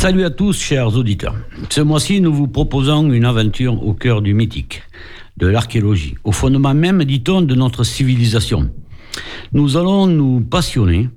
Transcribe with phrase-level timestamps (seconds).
[0.00, 1.34] Salut à tous, chers auditeurs.
[1.68, 4.82] Ce mois-ci, nous vous proposons une aventure au cœur du mythique,
[5.36, 8.70] de l'archéologie, au fondement même, dit-on, de notre civilisation.
[9.52, 11.10] Nous allons nous passionner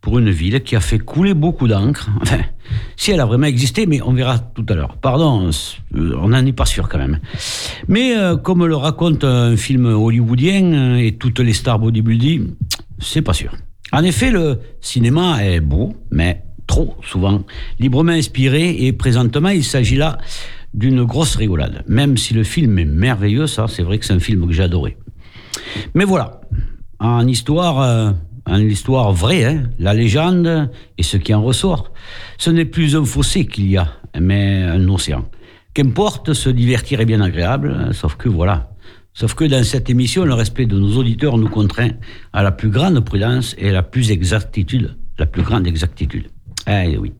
[0.00, 2.10] pour une ville qui a fait couler beaucoup d'encre.
[2.22, 2.40] Enfin,
[2.96, 4.96] si elle a vraiment existé, mais on verra tout à l'heure.
[4.96, 5.48] Pardon,
[5.94, 7.20] euh, on n'en est pas sûr quand même.
[7.86, 12.48] Mais euh, comme le raconte un film hollywoodien euh, et toutes les stars bodybuilding,
[12.98, 13.52] c'est pas sûr.
[13.92, 17.44] En effet, le cinéma est beau, mais trop souvent
[17.78, 20.18] librement inspiré et présentement il s'agit là
[20.72, 21.84] d'une grosse rigolade.
[21.86, 24.62] Même si le film est merveilleux, ça c'est vrai que c'est un film que j'ai
[24.62, 24.96] adoré.
[25.94, 26.40] Mais voilà,
[26.98, 28.14] en histoire,
[28.46, 31.92] en histoire vraie, hein, la légende et ce qui en ressort,
[32.38, 33.88] ce n'est plus un fossé qu'il y a,
[34.20, 35.24] mais un océan.
[35.74, 38.70] Qu'importe, se divertir est bien agréable, sauf que voilà.
[39.12, 41.90] Sauf que dans cette émission, le respect de nos auditeurs nous contraint
[42.32, 46.26] à la plus grande prudence et la plus exactitude, la plus grande exactitude.
[46.66, 47.12] Eh oui.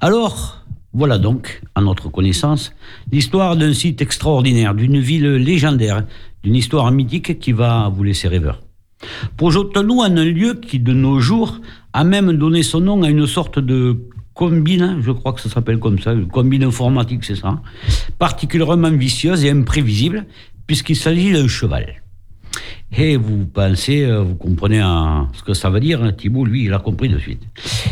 [0.00, 2.72] Alors, voilà donc, à notre connaissance,
[3.10, 6.04] l'histoire d'un site extraordinaire, d'une ville légendaire,
[6.42, 8.62] d'une histoire mythique qui va vous laisser rêveur.
[9.36, 11.60] Projetons-nous en un lieu qui, de nos jours,
[11.92, 15.78] a même donné son nom à une sorte de combine, je crois que ça s'appelle
[15.78, 17.60] comme ça, une combine informatique, c'est ça,
[18.18, 20.26] particulièrement vicieuse et imprévisible,
[20.66, 22.02] puisqu'il s'agit d'un cheval.
[22.92, 24.80] Et vous pensez, euh, vous comprenez
[25.32, 27.42] ce que ça veut dire, hein, Thibault, lui, il a compris de suite.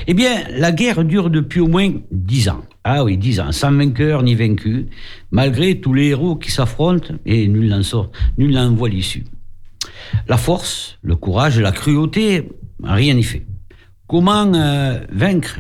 [0.07, 2.63] Eh bien, la guerre dure depuis au moins dix ans.
[2.85, 4.87] Ah oui, dix ans, sans vainqueur ni vaincu,
[5.31, 9.25] malgré tous les héros qui s'affrontent, et nul n'en sort, nul n'en voit l'issue.
[10.29, 12.49] La force, le courage, la cruauté,
[12.83, 13.45] rien n'y fait.
[14.07, 15.59] Comment euh, vaincre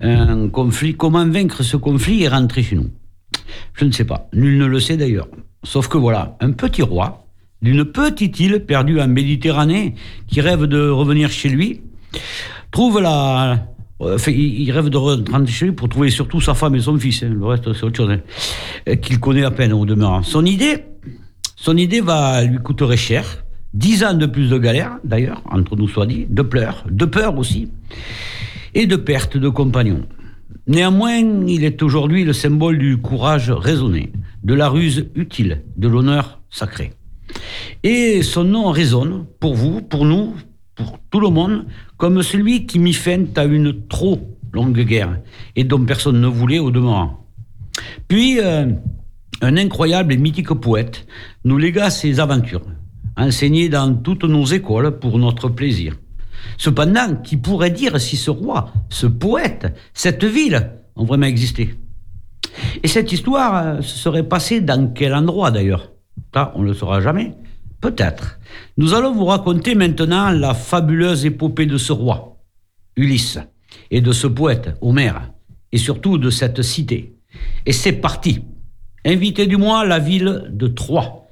[0.00, 2.90] un conflit, comment vaincre ce conflit et rentrer chez nous?
[3.74, 5.28] Je ne sais pas, nul ne le sait d'ailleurs.
[5.62, 7.21] Sauf que voilà, un petit roi
[7.62, 9.94] d'une petite île perdue en Méditerranée
[10.26, 11.80] qui rêve de revenir chez lui,
[12.70, 13.66] trouve la...
[14.00, 17.22] Euh, il rêve de rentrer chez lui pour trouver surtout sa femme et son fils.
[17.22, 17.32] Hein.
[17.32, 18.10] Le reste, c'est autre chose.
[18.10, 18.96] Hein.
[18.96, 20.22] Qu'il connaît à peine au demeurant.
[20.22, 20.84] Son idée,
[21.54, 23.44] son idée va lui coûterait cher.
[23.74, 27.38] Dix ans de plus de galère, d'ailleurs, entre nous soit dit, de pleurs, de peur
[27.38, 27.70] aussi,
[28.74, 30.04] et de perte de compagnons.
[30.66, 34.12] Néanmoins, il est aujourd'hui le symbole du courage raisonné,
[34.42, 36.92] de la ruse utile, de l'honneur sacré.
[37.82, 40.34] Et son nom résonne pour vous, pour nous,
[40.74, 41.66] pour tout le monde,
[41.96, 44.20] comme celui qui mit fin à une trop
[44.52, 45.18] longue guerre
[45.56, 47.26] et dont personne ne voulait au demeurant.
[48.08, 48.66] Puis, euh,
[49.40, 51.06] un incroyable et mythique poète
[51.44, 52.62] nous légua ses aventures,
[53.16, 55.96] enseignées dans toutes nos écoles pour notre plaisir.
[56.58, 61.74] Cependant, qui pourrait dire si ce roi, ce poète, cette ville ont vraiment existé?
[62.82, 65.92] Et cette histoire euh, se serait passée dans quel endroit d'ailleurs?
[66.34, 67.34] Ça, on ne le saura jamais.
[67.80, 68.38] Peut-être.
[68.76, 72.36] Nous allons vous raconter maintenant la fabuleuse épopée de ce roi,
[72.96, 73.38] Ulysse,
[73.90, 75.32] et de ce poète, Homère,
[75.72, 77.16] et surtout de cette cité.
[77.66, 78.44] Et c'est parti.
[79.04, 81.26] Invité du mois, la ville de Troie.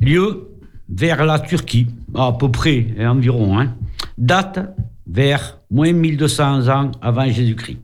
[0.00, 0.48] Lieu
[0.88, 3.58] vers la Turquie, à peu près, environ.
[3.58, 3.74] Hein.
[4.16, 4.60] Date
[5.06, 7.78] vers moins 1200 ans avant Jésus-Christ.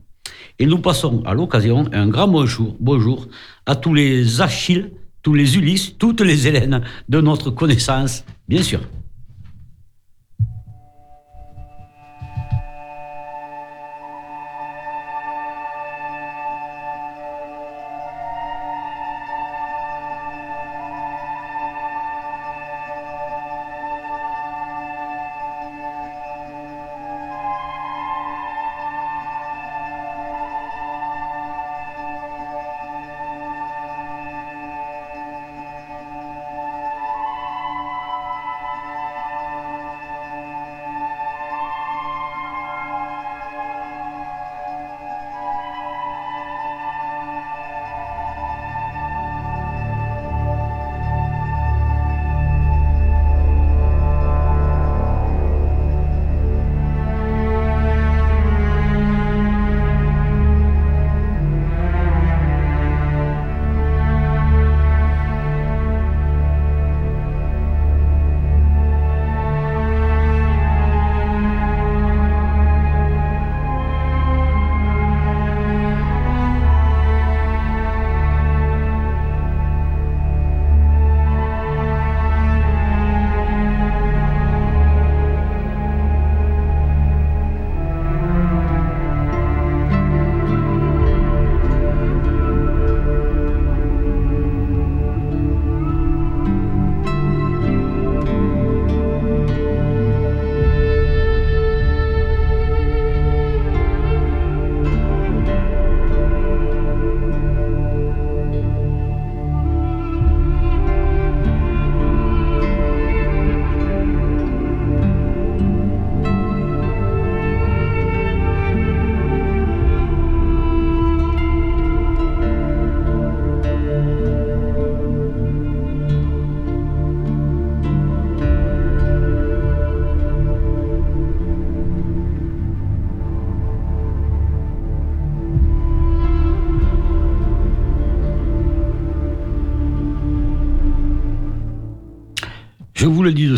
[0.59, 3.27] Et nous passons à l'occasion un grand bonjour, bonjour
[3.65, 4.91] à tous les Achilles,
[5.21, 8.81] tous les Ulysses, toutes les Hélènes de notre connaissance, bien sûr.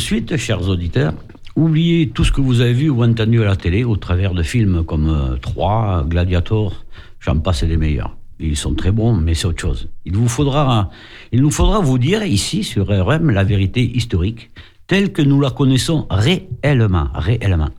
[0.03, 1.13] Suite, chers auditeurs,
[1.55, 4.43] oubliez tout ce que vous avez vu ou entendu à la télé au travers de
[4.43, 6.83] films comme euh, Troie, Gladiator,
[7.21, 8.17] j'en passe des meilleurs.
[8.39, 9.87] Ils sont très bons, mais c'est autre chose.
[10.03, 10.89] Il, vous faudra,
[11.31, 14.51] il nous faudra vous dire ici sur RM la vérité historique
[14.87, 17.69] telle que nous la connaissons réellement, réellement.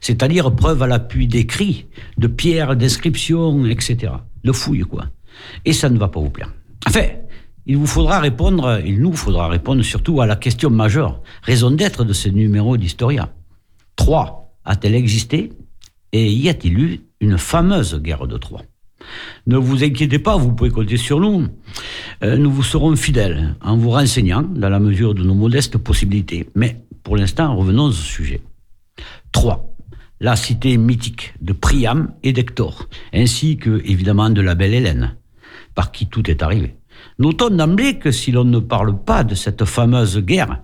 [0.00, 1.86] C'est-à-dire preuve à l'appui d'écrits,
[2.18, 4.12] de pierres, d'inscriptions, etc.
[4.44, 5.06] De fouilles, quoi.
[5.64, 6.52] Et ça ne va pas vous plaire.
[6.86, 7.06] Enfin,
[7.66, 12.04] il vous faudra répondre, il nous faudra répondre surtout à la question majeure, raison d'être
[12.04, 13.32] de ce numéro d'Historia.
[13.96, 14.56] 3.
[14.64, 15.52] A-t-elle existé
[16.12, 18.62] Et y a-t-il eu une fameuse guerre de Troie?
[19.46, 21.48] Ne vous inquiétez pas, vous pouvez compter sur nous.
[22.22, 26.48] Euh, nous vous serons fidèles en vous renseignant dans la mesure de nos modestes possibilités.
[26.54, 28.40] Mais pour l'instant, revenons au sujet.
[29.32, 29.68] 3.
[30.20, 35.16] La cité mythique de Priam et d'Hector, ainsi que évidemment de la belle Hélène,
[35.74, 36.76] par qui tout est arrivé.
[37.18, 40.62] Notons d'emblée que si l'on ne parle pas de cette fameuse guerre,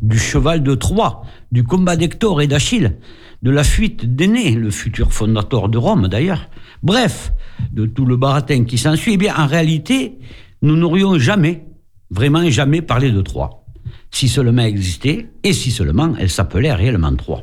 [0.00, 2.96] du cheval de Troie, du combat d'Hector et d'Achille,
[3.42, 6.48] de la fuite d'Aîné, le futur fondateur de Rome d'ailleurs,
[6.82, 7.32] bref,
[7.72, 10.18] de tout le baratin qui s'ensuit, eh bien en réalité,
[10.62, 11.66] nous n'aurions jamais,
[12.10, 13.64] vraiment jamais parlé de Troie,
[14.10, 17.42] si seulement existait et si seulement elle s'appelait réellement Troie.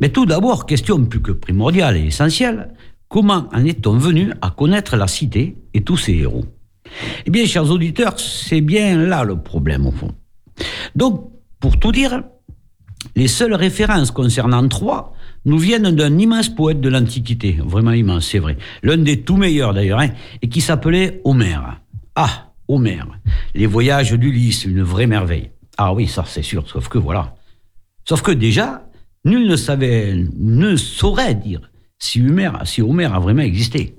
[0.00, 2.72] Mais tout d'abord, question plus que primordiale et essentielle,
[3.08, 6.44] comment en est-on venu à connaître la cité et tous ses héros?
[7.26, 10.12] Eh bien, chers auditeurs, c'est bien là le problème au fond.
[10.94, 11.30] Donc,
[11.60, 12.22] pour tout dire,
[13.16, 18.38] les seules références concernant Troie nous viennent d'un immense poète de l'Antiquité, vraiment immense, c'est
[18.38, 20.10] vrai, l'un des tout meilleurs d'ailleurs, hein,
[20.40, 21.80] et qui s'appelait Homère.
[22.14, 23.08] Ah, Homère,
[23.54, 25.50] les voyages d'Ulysse, une vraie merveille.
[25.76, 27.34] Ah oui, ça c'est sûr, sauf que voilà.
[28.04, 28.88] Sauf que déjà,
[29.24, 31.60] nul ne savait, ne saurait dire
[31.98, 33.96] si Homère, si Homère a vraiment existé.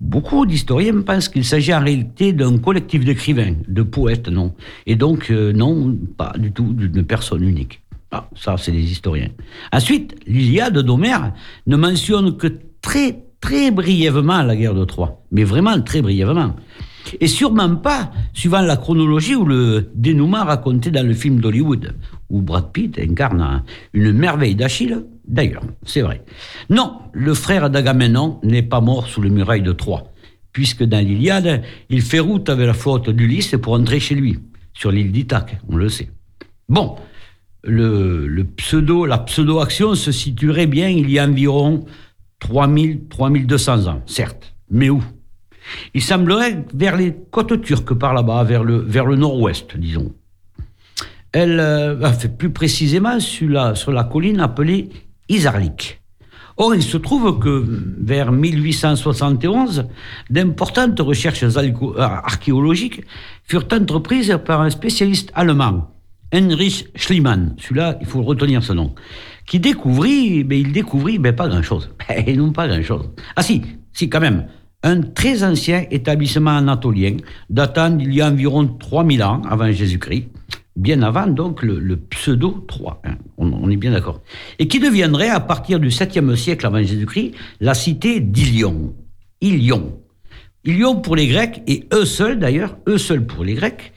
[0.00, 4.54] Beaucoup d'historiens pensent qu'il s'agit en réalité d'un collectif d'écrivains, de poètes, non.
[4.86, 7.80] Et donc, euh, non, pas du tout d'une personne unique.
[8.10, 9.30] Ah, ça, c'est des historiens.
[9.72, 11.32] Ensuite, l'Iliade d'Homère
[11.66, 12.46] ne mentionne que
[12.80, 15.22] très, très brièvement la guerre de Troie.
[15.32, 16.54] Mais vraiment très brièvement.
[17.20, 21.94] Et sûrement pas suivant la chronologie ou le dénouement raconté dans le film d'Hollywood,
[22.30, 23.62] où Brad Pitt incarne
[23.92, 25.04] une merveille d'Achille.
[25.26, 26.22] D'ailleurs, c'est vrai.
[26.68, 30.12] Non, le frère d'Agamemnon n'est pas mort sous les murailles de Troie,
[30.52, 34.38] puisque dans l'Iliade, il fait route avec la flotte d'Ulysse pour entrer chez lui,
[34.74, 36.10] sur l'île d'Ithaque, on le sait.
[36.68, 36.96] Bon,
[37.62, 41.84] le, pseudo, la pseudo-action se situerait bien il y a environ
[42.40, 44.54] 3000, 3200 ans, certes.
[44.70, 45.02] Mais où?
[45.94, 50.12] Il semblerait vers les côtes turques par là-bas, vers le, vers nord-ouest, disons.
[51.32, 54.90] Elle, euh, fait plus précisément sur la colline appelée
[56.56, 57.64] Or, il se trouve que
[57.98, 59.86] vers 1871,
[60.30, 61.44] d'importantes recherches
[61.98, 63.02] archéologiques
[63.44, 65.90] furent entreprises par un spécialiste allemand,
[66.32, 68.94] Heinrich Schliemann, celui-là, il faut retenir ce nom,
[69.46, 71.90] qui découvrit, mais il découvrit mais pas grand-chose.
[72.36, 73.08] Non pas grand-chose.
[73.36, 73.62] Ah si,
[73.92, 74.46] si quand même,
[74.82, 77.16] un très ancien établissement anatolien,
[77.50, 80.28] datant d'il y a environ 3000 ans avant Jésus-Christ,
[80.76, 83.16] bien avant donc le, pseudo 3, hein.
[83.38, 84.22] on, est bien d'accord,
[84.58, 88.94] et qui deviendrait à partir du 7e siècle avant Jésus-Christ la cité d'Ilion.
[89.40, 90.00] Ilion.
[90.64, 93.92] Ilion pour les Grecs, et eux seuls d'ailleurs, eux seuls pour les Grecs,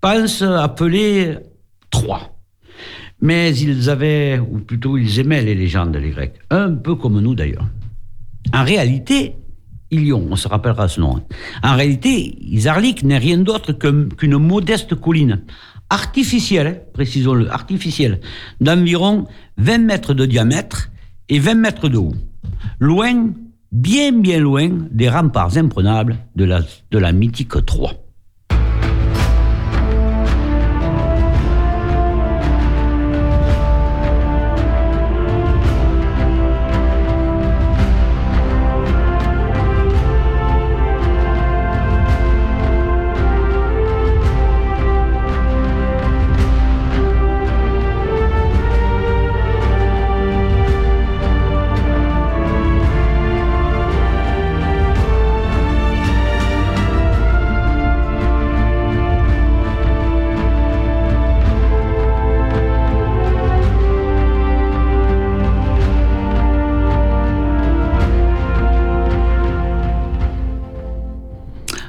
[0.00, 1.36] pense appeler
[1.90, 2.34] Troie.
[3.20, 7.34] Mais ils avaient, ou plutôt ils aimaient les légendes, les Grecs, un peu comme nous
[7.34, 7.66] d'ailleurs.
[8.54, 9.34] En réalité,
[9.90, 11.22] Ilion, on se rappellera ce nom.
[11.62, 15.42] En réalité, Isarlik n'est rien d'autre qu'une modeste colline
[15.90, 18.20] artificielle, précisons-le, artificielle,
[18.60, 19.26] d'environ
[19.56, 20.90] 20 mètres de diamètre
[21.28, 22.14] et 20 mètres de haut.
[22.78, 23.32] Loin,
[23.72, 27.94] bien bien loin des remparts imprenables de la, de la mythique Troie.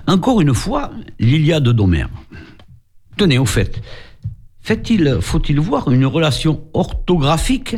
[0.09, 0.89] Encore une fois,
[1.19, 2.09] l'Iliade d'Homère.
[3.15, 3.79] Tenez, au fait,
[5.21, 7.75] faut-il voir une relation orthographique?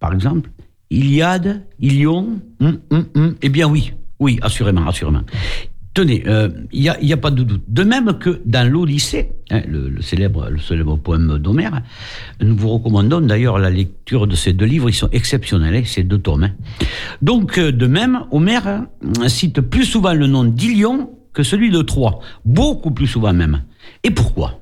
[0.00, 0.50] Par exemple,
[0.90, 3.34] Iliade, Ilion hum, hum, hum.
[3.40, 5.22] Eh bien oui, oui, assurément, assurément.
[5.94, 7.64] Tenez, il euh, n'y a, y a, pas de doute.
[7.68, 11.80] De même que dans l'Odyssée, hein, le, célèbre, le célèbre poème d'Homère,
[12.42, 16.02] nous vous recommandons d'ailleurs la lecture de ces deux livres, ils sont exceptionnels, hein, ces
[16.02, 16.44] deux tomes.
[16.44, 16.52] Hein.
[17.22, 18.84] Donc, euh, de même, Homère
[19.26, 23.62] cite plus souvent le nom d'Ilion que celui de Troie, beaucoup plus souvent même.
[24.02, 24.60] Et pourquoi?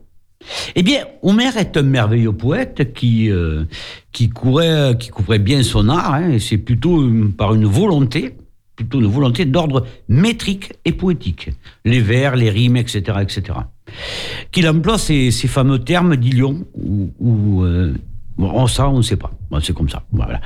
[0.75, 3.65] Eh bien, Homère est un merveilleux poète qui, euh,
[4.13, 7.05] qui, courait, qui couvrait bien son art, et c'est plutôt
[7.37, 8.35] par une volonté
[8.79, 11.51] plutôt une volonté d'ordre métrique et poétique.
[11.85, 13.59] Les vers, les rimes, etc., etc.
[14.53, 17.93] Qu'il emploie ces, fameux termes d'Ilion, ou, ou euh,
[18.39, 19.33] on ça, on ne sait pas.
[19.61, 20.05] c'est comme ça.
[20.13, 20.41] Voilà.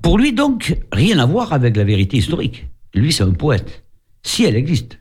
[0.00, 2.66] Pour lui, donc, rien à voir avec la vérité historique.
[2.94, 3.84] Lui, c'est un poète,
[4.22, 4.98] si elle existe.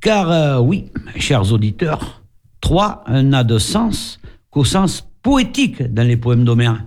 [0.00, 0.86] Car, euh, oui,
[1.16, 2.22] chers auditeurs,
[2.60, 6.84] trois n'a de sens qu'au sens poétique dans les poèmes d'Homère,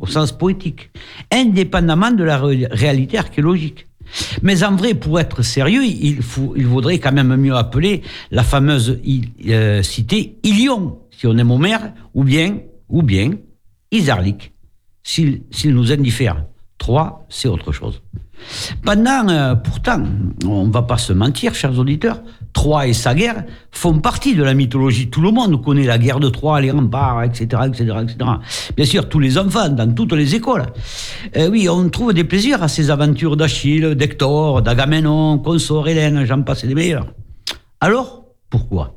[0.00, 0.90] au sens poétique,
[1.32, 3.86] indépendamment de la réalité archéologique.
[4.42, 8.98] Mais en vrai, pour être sérieux, il, vaudrait quand même mieux appeler la fameuse
[9.46, 13.32] euh, cité Ilion, si on aime Homère, ou bien, ou bien
[13.90, 14.52] Isarlik,
[15.02, 16.44] s'il nous indiffère.
[16.78, 18.00] Trois, c'est autre chose.
[18.84, 20.02] Pendant, euh, pourtant,
[20.46, 24.42] on ne va pas se mentir, chers auditeurs, Troie et sa guerre font partie de
[24.42, 25.10] la mythologie.
[25.10, 28.30] Tout le monde connaît la guerre de Troie, les remparts, etc., etc., etc.
[28.76, 30.66] Bien sûr, tous les enfants, dans toutes les écoles.
[31.36, 36.42] Euh, oui, on trouve des plaisirs à ces aventures d'Achille, d'Hector, d'Agamemnon, Consort, Hélène, j'en
[36.42, 37.06] passe des meilleurs.
[37.80, 38.94] Alors, pourquoi?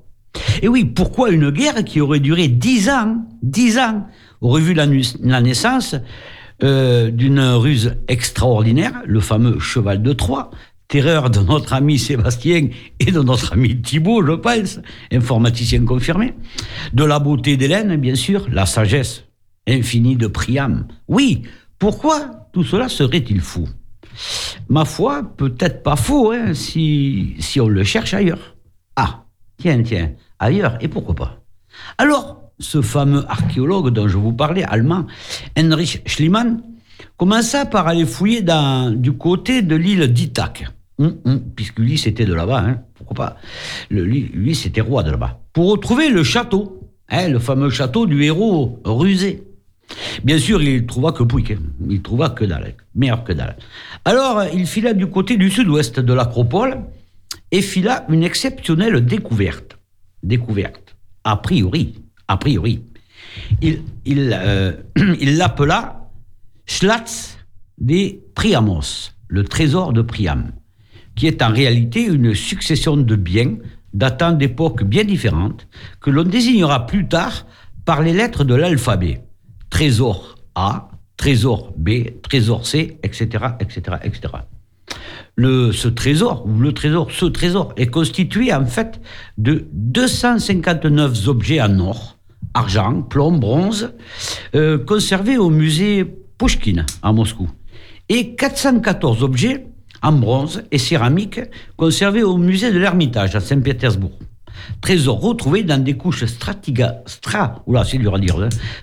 [0.62, 4.08] Et oui, pourquoi une guerre qui aurait duré dix ans, dix ans,
[4.40, 5.96] aurait vu la naissance
[6.64, 10.52] euh, d'une ruse extraordinaire, le fameux cheval de Troie,
[10.88, 12.68] terreur de notre ami Sébastien
[13.00, 14.80] et de notre ami Thibault, je pense,
[15.12, 16.34] informaticien confirmé,
[16.94, 19.24] de la beauté d'Hélène, bien sûr, la sagesse
[19.68, 20.88] infinie de Priam.
[21.08, 21.44] Oui,
[21.80, 23.68] pourquoi tout cela serait-il fou?
[24.70, 28.56] Ma foi, peut-être pas faux, hein, si, si on le cherche ailleurs.
[28.96, 29.24] Ah,
[29.58, 31.44] tiens, tiens, ailleurs, et pourquoi pas?
[31.98, 35.06] Alors, ce fameux archéologue dont je vous parlais, allemand,
[35.56, 36.62] Heinrich Schliemann,
[37.18, 38.44] commença par aller fouiller
[38.96, 40.68] du côté de l'île d'Ithaque.
[41.00, 43.38] Hum, hum, puisque lui, c'était de là-bas, hein, pourquoi pas
[43.90, 45.40] Lui, c'était roi de là-bas.
[45.52, 49.44] Pour retrouver le château, hein, le fameux château du héros rusé.
[50.24, 51.58] Bien sûr, il trouva que Pouic, hein.
[51.90, 53.58] il trouva que dalle, meilleur que dalle.
[54.06, 56.82] Alors, il fila du côté du sud-ouest de l'acropole
[57.52, 59.78] et fila une exceptionnelle découverte.
[60.24, 61.96] Découverte, a priori,
[62.32, 62.84] a priori.
[63.62, 64.74] Il, euh,
[65.22, 66.10] l'appela
[66.66, 67.38] Schlatz
[67.78, 70.52] des Priamos, le trésor de Priam,
[71.16, 73.56] qui est en réalité une succession de biens
[73.94, 75.68] datant d'époques bien différentes,
[76.00, 77.46] que l'on désignera plus tard
[77.84, 79.24] par les lettres de l'alphabet.
[79.70, 84.34] Trésor A, trésor B, trésor C, etc., etc., etc.
[85.38, 89.02] Ce trésor, ou le trésor, ce trésor est constitué en fait
[89.38, 92.18] de 259 objets en or,
[92.54, 93.94] argent, plomb, bronze,
[94.56, 96.06] euh, conservés au musée
[96.38, 97.50] Pushkin à Moscou,
[98.10, 99.68] et 414 objets
[100.02, 101.40] en bronze et céramique
[101.78, 104.18] conservés au musée de l'Ermitage à Saint-Pétersbourg.
[104.82, 106.28] Trésors retrouvés dans des couches hein,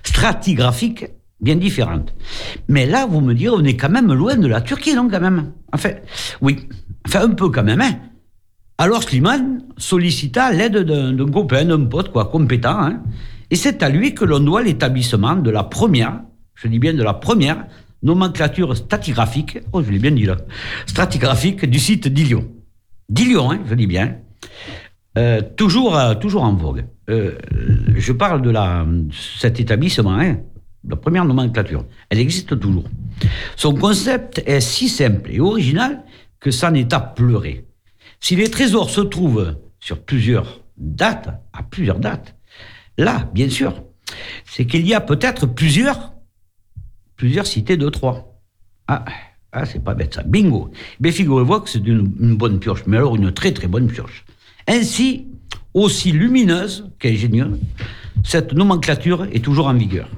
[0.03, 1.05] stratigraphiques
[1.41, 2.13] bien différentes.
[2.67, 5.21] Mais là, vous me direz, on est quand même loin de la Turquie, non, quand
[5.21, 5.51] même?
[5.73, 5.91] Enfin,
[6.41, 6.67] oui,
[7.05, 7.99] enfin un peu quand même, hein
[8.81, 13.01] alors Slimane sollicita l'aide d'un copain, d'un pote, quoi, compétent, hein
[13.51, 16.21] et c'est à lui que l'on doit l'établissement de la première,
[16.55, 17.65] je dis bien de la première,
[18.03, 20.37] nomenclature stratigraphique, oh je l'ai bien dit là,
[20.85, 22.47] stratigraphique du site d'Ilion.
[23.09, 24.17] D'Ilion, hein, je dis bien.
[25.17, 26.85] Euh, toujours, euh, toujours en vogue.
[27.09, 27.37] Euh,
[27.95, 28.85] je parle de la,
[29.39, 30.37] cet établissement, hein,
[30.87, 31.85] la première nomenclature.
[32.09, 32.85] Elle existe toujours.
[33.55, 36.03] Son concept est si simple et original
[36.39, 37.65] que ça n'est à pleurer.
[38.19, 42.35] Si les trésors se trouvent sur plusieurs dates, à plusieurs dates,
[42.99, 43.83] là, bien sûr,
[44.45, 46.13] c'est qu'il y a peut-être plusieurs,
[47.15, 48.41] plusieurs cités de Troie.
[48.87, 49.05] Ah,
[49.51, 50.23] ah c'est pas bête ça.
[50.23, 50.71] Bingo.
[50.99, 54.25] Mais figurez-vous que c'est une, bonne pioche, mais alors une très très bonne pioche.
[54.67, 55.27] Ainsi,
[55.73, 57.59] aussi lumineuse qu'ingénieuse,
[58.23, 60.09] cette nomenclature est toujours en vigueur.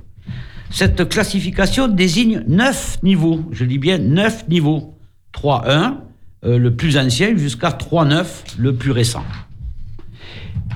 [0.70, 4.98] Cette classification désigne neuf niveaux, je dis bien neuf niveaux.
[5.34, 5.98] 3-1,
[6.44, 8.26] euh, le plus ancien, jusqu'à 3-9,
[8.58, 9.24] le plus récent.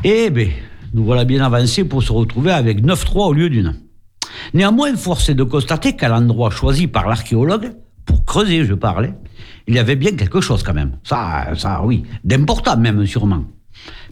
[0.04, 0.50] Eh bien,
[0.96, 3.75] nous voilà bien avancés pour se retrouver avec 9-3 au lieu d'une.
[4.54, 7.74] Néanmoins, force est de constater qu'à l'endroit choisi par l'archéologue,
[8.06, 9.14] pour creuser, je parlais,
[9.68, 10.98] il y avait bien quelque chose quand même.
[11.04, 13.44] Ça, ça oui, d'important même sûrement.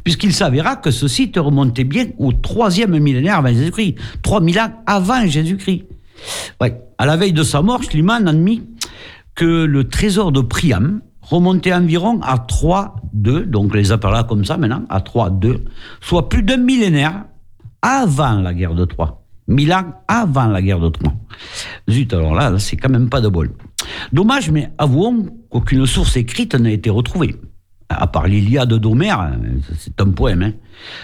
[0.04, 5.26] Puisqu'il s'avéra que ce site remontait bien au troisième millénaire avant Jésus-Christ, 3000 ans avant
[5.26, 5.86] Jésus-Christ.
[6.60, 6.82] Ouais.
[6.98, 8.64] À la veille de sa mort, Schliemann admit
[9.36, 14.84] que le trésor de Priam remontait environ à 3-2, donc les appellera comme ça maintenant,
[14.90, 15.62] à 3-2,
[16.02, 17.26] soit plus d'un millénaire
[17.82, 19.24] avant la guerre de Troie.
[19.48, 21.14] Mille ans avant la guerre de Troie.
[21.90, 23.52] Zut, alors là, c'est quand même pas de bol.
[24.14, 27.36] Dommage, mais avouons qu'aucune source écrite n'a été retrouvée.
[27.90, 29.34] À part l'Iliade d'Homère,
[29.78, 30.44] c'est un poème.
[30.44, 30.54] Hein.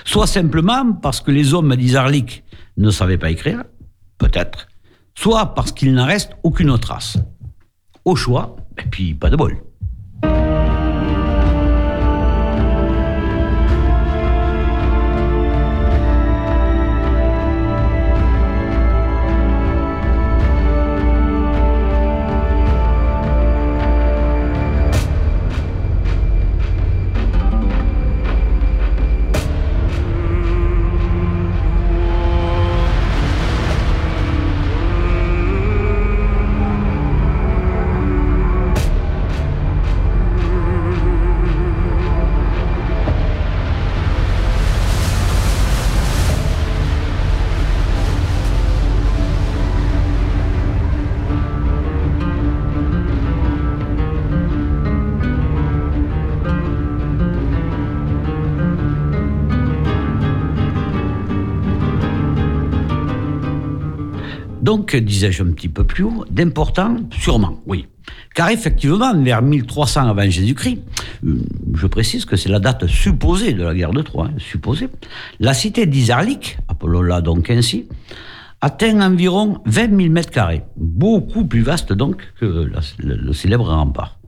[0.06, 2.44] Soit simplement parce que les hommes d'Isarlik
[2.78, 3.64] ne savaient pas écrire,
[4.18, 4.68] peut-être,
[5.16, 7.18] soit parce qu'il n'en reste aucune trace.
[8.06, 9.58] Au choix, et puis pas de bol.
[64.98, 67.88] Disais-je un petit peu plus haut, d'important, sûrement, oui.
[68.34, 70.80] Car effectivement, vers 1300 avant Jésus-Christ,
[71.26, 71.42] euh,
[71.74, 74.90] je précise que c'est la date supposée de la guerre de Troie, hein, supposée,
[75.40, 77.88] la cité d'Isarlik, appelons-la donc ainsi,
[78.62, 84.20] atteint environ 20 000 mètres carrés, beaucoup plus vaste donc que le, le célèbre rempart.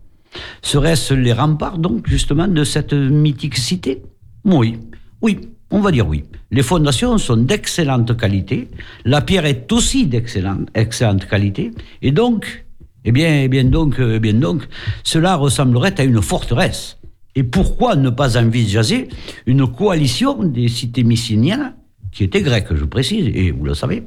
[0.61, 4.03] Serait-ce les remparts donc justement de cette mythique cité?
[4.45, 4.79] Oui,
[5.21, 5.39] oui,
[5.71, 6.23] on va dire oui.
[6.51, 8.67] Les fondations sont d'excellente qualité.
[9.05, 11.71] La pierre est aussi d'excellente excellente qualité.
[12.01, 12.65] Et donc,
[13.05, 14.67] eh bien, eh bien donc, eh bien donc,
[15.03, 16.97] cela ressemblerait à une forteresse.
[17.35, 19.07] Et pourquoi ne pas envisager
[19.45, 21.73] une coalition des cités mycéniennes,
[22.11, 24.03] qui étaient grecques, je précise, et vous le savez,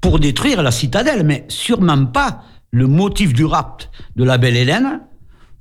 [0.00, 5.02] pour détruire la citadelle, mais sûrement pas le motif du rapt de la belle Hélène,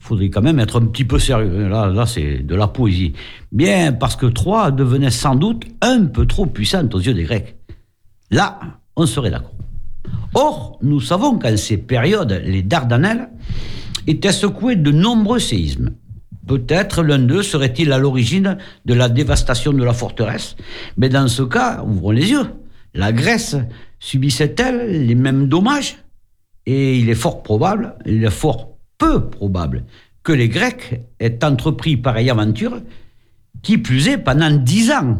[0.04, 1.70] faudrait quand même être un petit peu sérieux.
[1.70, 3.14] Là, c'est de la poésie.
[3.54, 7.56] Bien, parce que Troie devenait sans doute un peu trop puissante aux yeux des Grecs.
[8.30, 8.60] Là,
[8.98, 9.54] on serait d'accord.
[10.34, 13.30] Or, nous savons qu'en ces périodes, les Dardanelles
[14.06, 15.92] étaient secouées de nombreux séismes.
[16.48, 20.58] Peut-être l'un d'eux serait-il à l'origine de la dévastation de la forteresse.
[20.98, 22.48] Mais dans ce cas, ouvrons les yeux.
[22.94, 23.56] La Grèce
[24.00, 25.96] subissait-elle les mêmes dommages?
[26.66, 28.73] Et il est fort probable, il est fort
[29.32, 29.86] probable
[30.24, 32.82] que les Grecs aient entrepris pareille aventure,
[33.62, 35.18] qui plus est pendant dix ans.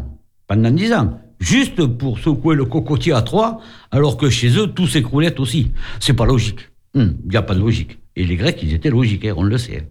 [0.48, 1.20] Pendant dix ans.
[1.40, 3.60] Juste pour secouer le cocotier à trois,
[3.92, 5.72] alors que chez eux, tout s'écroulait aussi.
[6.00, 6.70] C'est pas logique.
[6.96, 7.98] Il hum, n'y a pas de logique.
[8.16, 9.90] Et les Grecs, ils étaient logiques, hein, on le sait.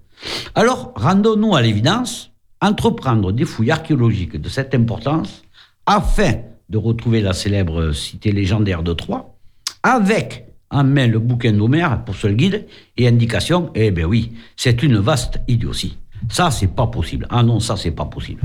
[0.54, 5.42] Alors, rendons-nous à l'évidence, entreprendre des fouilles archéologiques de cette importance,
[5.84, 6.34] afin
[6.68, 9.36] de retrouver la célèbre cité légendaire de Troie,
[9.82, 10.51] avec
[10.82, 15.40] main le bouquin d'Homère pour seul guide et indication, eh bien oui, c'est une vaste
[15.48, 15.98] idiotie.
[16.30, 17.26] Ça, c'est pas possible.
[17.30, 18.42] Ah non, ça, c'est pas possible.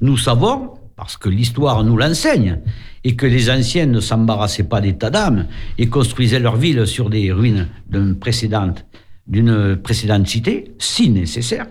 [0.00, 2.58] Nous savons, parce que l'histoire nous l'enseigne,
[3.04, 5.46] et que les anciens ne s'embarrassaient pas d'état d'âme
[5.78, 8.86] et construisaient leur ville sur des ruines d'une précédente,
[9.26, 11.66] d'une précédente cité, si nécessaire,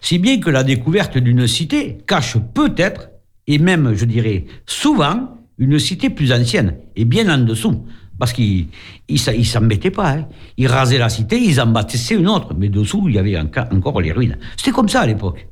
[0.00, 3.10] si bien que la découverte d'une cité cache peut-être,
[3.46, 7.84] et même, je dirais, souvent, une cité plus ancienne, et bien en dessous,
[8.20, 8.68] parce qu'ils
[9.08, 10.10] ne s'embêtaient pas.
[10.10, 10.28] Hein.
[10.58, 12.54] Ils rasaient la cité, ils en bâtissaient une autre.
[12.56, 14.36] Mais dessous, il y avait encore les ruines.
[14.56, 15.48] C'était comme ça à l'époque.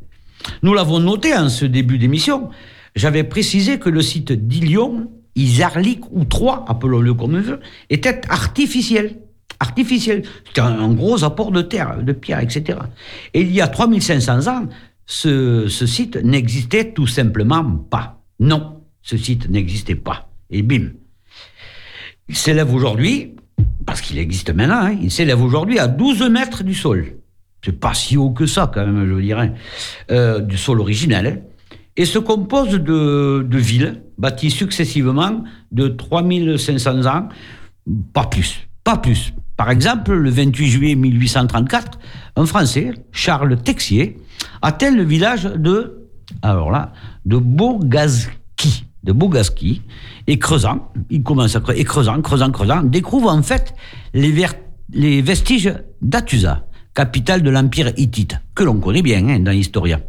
[0.63, 2.51] Nous l'avons noté en ce début d'émission.
[2.95, 9.17] J'avais précisé que le site d'Ilion, Isarlik ou Troyes, appelons-le comme on veut, était artificiel.
[9.61, 10.23] Artificiel.
[10.47, 12.79] C'était un, gros apport de terre, de pierre, etc.
[13.35, 14.67] Et il y a 3500 ans,
[15.07, 18.21] ce, ce site n'existait tout simplement pas.
[18.39, 20.29] Non, ce site n'existait pas.
[20.51, 20.91] Et bim,
[22.29, 23.35] il s'élève aujourd'hui,
[23.87, 27.15] parce qu'il existe maintenant, hein, il s'élève aujourd'hui à 12 mètres du sol.
[27.65, 29.53] C'est pas si haut que ça, quand même, je dirais,
[30.11, 31.27] euh, du sol originel.
[31.27, 31.37] Hein,
[31.99, 37.29] et se compose de, villes bâties successivement de 3500 ans,
[38.13, 39.35] pas plus, pas plus.
[39.57, 41.99] Par exemple, le 28 juillet 1834,
[42.37, 44.17] un Français, Charles Texier,
[44.63, 46.07] atteint le village de,
[46.43, 46.93] alors là,
[47.27, 47.39] de
[49.09, 49.81] de Beaugazki,
[50.27, 53.75] et creusant, il commence à creuser, et creusant, creusant, creusant, découvre en fait
[54.13, 54.47] les,
[54.93, 60.01] les vestiges d'Atusa, capitale de l'Empire hittite, que l'on connaît bien hein, dans l'Historia.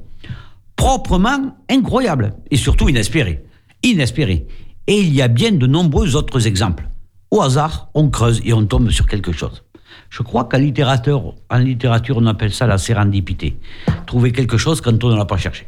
[0.76, 3.46] Proprement incroyable, et surtout inespéré.
[3.84, 4.46] Inespéré.
[4.86, 6.90] Et il y a bien de nombreux autres exemples.
[7.32, 9.64] Au hasard, on creuse et on tombe sur quelque chose.
[10.10, 13.58] Je crois qu'en littérature, en littérature, on appelle ça la sérendipité.
[14.06, 15.68] Trouver quelque chose quand on ne l'a pas cherché.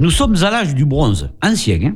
[0.00, 1.94] Nous sommes à l'âge du bronze, ancien, hein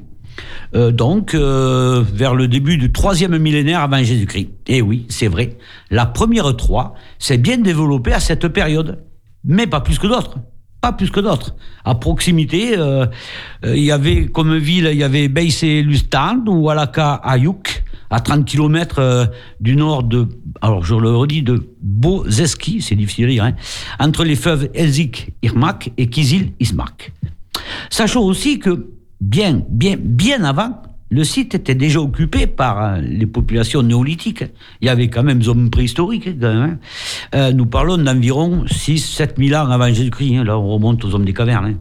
[0.74, 4.50] euh, donc euh, vers le début du troisième millénaire avant Jésus-Christ.
[4.66, 5.56] Et oui, c'est vrai,
[5.90, 9.04] la première Troie s'est bien développée à cette période,
[9.44, 10.38] mais pas plus que d'autres.
[10.80, 11.54] Pas plus que d'autres.
[11.84, 13.06] À proximité, euh,
[13.64, 18.20] il y avait comme ville, il y avait Beis et Lustan ou Alaka Ayuk, à
[18.20, 20.28] 30 km du nord de,
[20.60, 23.54] alors je le redis, de Bozeski, c'est difficile à dire, hein,
[23.98, 27.12] entre les fleuves Elzik, Irmak et Kizil, Ismak.
[27.90, 33.26] Sachons aussi que bien, bien, bien avant, le site était déjà occupé par euh, les
[33.26, 34.44] populations néolithiques.
[34.80, 36.28] Il y avait quand même des hommes préhistoriques.
[36.42, 36.78] Hein.
[37.34, 40.36] Euh, nous parlons d'environ 6-7 000 ans avant Jésus-Christ.
[40.38, 40.44] Hein.
[40.44, 41.66] Là, on remonte aux hommes des cavernes.
[41.66, 41.78] Hein.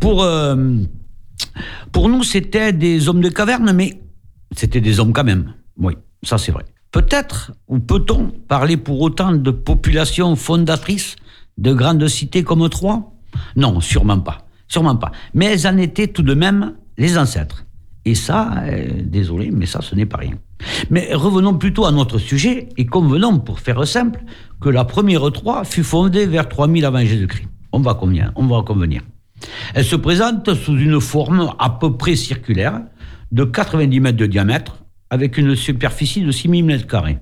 [0.00, 0.76] Pour, euh,
[1.92, 4.00] pour nous, c'était des hommes de cavernes, mais
[4.54, 5.54] c'était des hommes quand même.
[5.78, 6.64] Oui, ça c'est vrai.
[6.92, 11.16] Peut-être, ou peut-on parler pour autant de populations fondatrices
[11.58, 13.12] de grandes cités comme Troyes
[13.56, 14.45] Non, sûrement pas.
[14.68, 15.12] Sûrement pas.
[15.34, 17.64] Mais elles en étaient tout de même les ancêtres.
[18.04, 20.34] Et ça, euh, désolé, mais ça, ce n'est pas rien.
[20.90, 24.20] Mais revenons plutôt à notre sujet et convenons, pour faire simple,
[24.60, 27.48] que la première Troie fut fondée vers 3000 avant Jésus-Christ.
[27.72, 29.02] On va convenir, on va convenir.
[29.74, 32.80] Elle se présente sous une forme à peu près circulaire,
[33.32, 37.18] de 90 mètres de diamètre, avec une superficie de 6000 mètres carrés.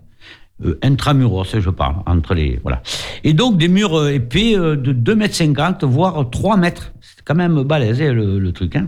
[0.65, 2.61] Euh, intramuros, je parle, entre les.
[2.63, 2.83] Voilà.
[3.25, 6.93] Et donc des murs euh, épais euh, de 2 mètres 50, voire 3 mètres.
[7.25, 8.77] Quand même hein, le, truc.
[8.77, 8.87] Hein.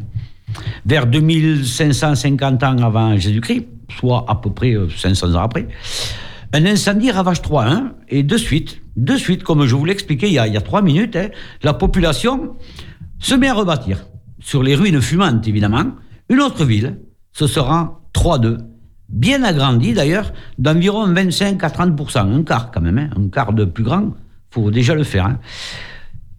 [0.85, 3.67] Vers 2550 ans avant Jésus-Christ,
[3.99, 5.69] soit à peu près 500 ans après,
[6.53, 10.35] un incendie ravage 3 hein, et de suite, de suite, comme je vous l'expliquais il,
[10.35, 11.29] y a, il y a 3 minutes, hein,
[11.63, 12.57] la population
[13.19, 14.07] se met à rebâtir.
[14.39, 15.93] Sur les ruines fumantes, évidemment,
[16.29, 16.99] une autre ville,
[17.33, 18.59] ce sera 3-2
[19.09, 23.65] bien agrandi d'ailleurs, d'environ 25 à 30% un quart quand même, hein, un quart de
[23.65, 24.15] plus grand,
[24.51, 25.39] faut déjà le faire.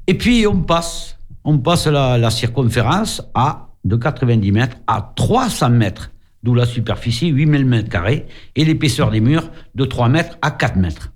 [0.07, 1.16] Et puis on passe,
[1.47, 6.11] on passe la, circonférence à de 90 mètres à 300 mètres,
[6.43, 8.25] d'où la superficie 8000 mètres carrés
[8.57, 11.13] et l'épaisseur des murs de 3 mètres à 4 mètres.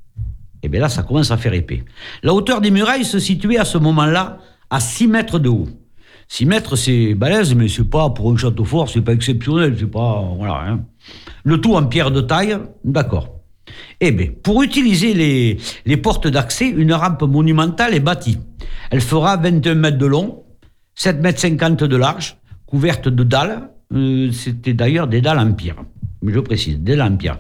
[0.64, 1.84] Et bien là, ça commence à faire épais.
[2.24, 4.38] La hauteur des murailles se situait à ce moment-là
[4.70, 5.68] à 6 mètres de haut.
[6.30, 9.92] 6 mètres, c'est balèze, mais c'est pas pour un château fort, c'est pas exceptionnel, c'est
[9.92, 10.24] pas.
[10.38, 10.62] Voilà.
[10.66, 10.80] Hein.
[11.44, 13.41] Le tout en pierre de taille, d'accord.
[14.00, 15.14] Eh bien, pour utiliser
[15.86, 18.38] les, portes d'accès, une rampe monumentale est bâtie.
[18.90, 20.44] Elle fera 21 mètres de long,
[20.96, 23.70] 7 mètres 50 de large, couverte de dalles.
[23.94, 25.84] Euh, c'était d'ailleurs des dalles en pierre.
[26.26, 27.40] Je précise, des dalles en pierre.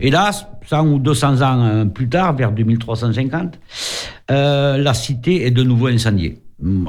[0.00, 3.58] Hélas, 100 ou 200 ans euh, plus tard, vers 2350,
[4.30, 6.43] euh, la cité est de nouveau incendiée.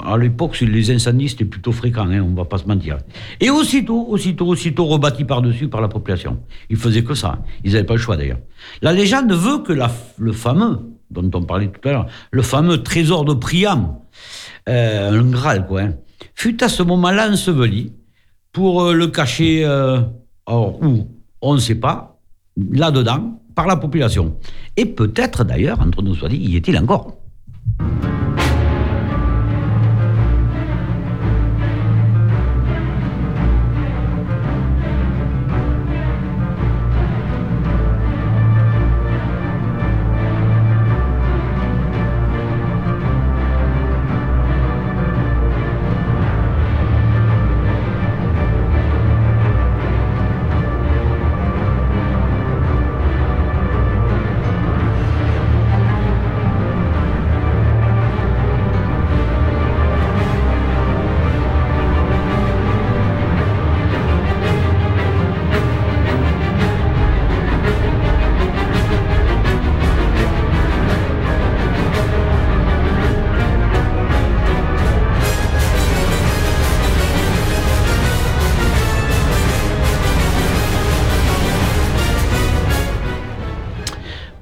[0.06, 2.99] À l'époque, les incendies, c'était plutôt fréquent, hein, on ne va pas se mentir.
[3.39, 6.39] Et aussitôt, aussitôt, aussitôt rebâti par-dessus par la population.
[6.69, 7.39] Ils faisaient que ça.
[7.63, 8.38] Ils n'avaient pas le choix, d'ailleurs.
[8.82, 9.73] La légende veut que
[10.17, 13.95] le fameux, dont on parlait tout à l'heure, le fameux trésor de Priam,
[14.69, 15.93] euh, un Graal, quoi, hein,
[16.36, 17.91] fut à ce moment-là enseveli
[18.51, 19.99] pour euh, le cacher, euh,
[20.47, 21.08] où
[21.41, 22.19] On ne sait pas,
[22.56, 24.38] là-dedans, par la population.
[24.78, 27.17] Et peut-être, d'ailleurs, entre nous soit dit, y est-il encore.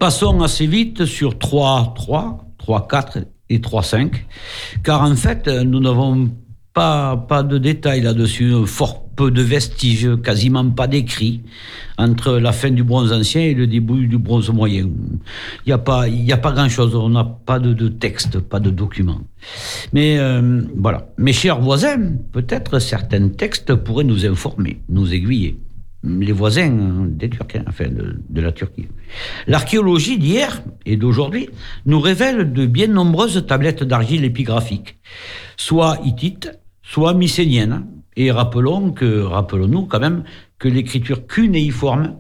[0.03, 4.25] Passons assez vite sur 3, 3, 3, 4 et 3, 5,
[4.83, 6.29] car en fait, nous n'avons
[6.73, 11.43] pas, pas de détails là-dessus, fort peu de vestiges, quasiment pas d'écrits
[11.97, 14.89] entre la fin du bronze ancien et le début du bronze moyen.
[15.65, 18.71] Il n'y a pas, a pas grand-chose, on n'a pas de, de, texte, pas de
[18.71, 19.21] document.
[19.93, 25.57] Mais euh, voilà, mes chers voisins, peut-être certains textes pourraient nous informer, nous aiguiller
[26.03, 28.87] les voisins des Turcs, hein, enfin de, la Turquie.
[29.47, 31.49] L'archéologie d'hier et d'aujourd'hui
[31.85, 34.97] nous révèle de bien nombreuses tablettes d'argile épigraphiques,
[35.55, 37.85] soit hittites, soit mycéniennes.
[38.15, 40.23] Et rappelons que, rappelons-nous quand même
[40.59, 42.17] que l'écriture cunéiforme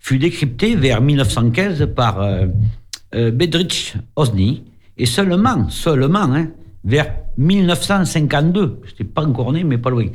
[0.00, 2.46] fut décrypté vers 1915 par euh,
[3.14, 4.64] euh, Bedrich Osni,
[4.96, 6.48] et seulement, seulement, hein,
[6.84, 10.06] vers 1952, je pas encore né, mais pas loin,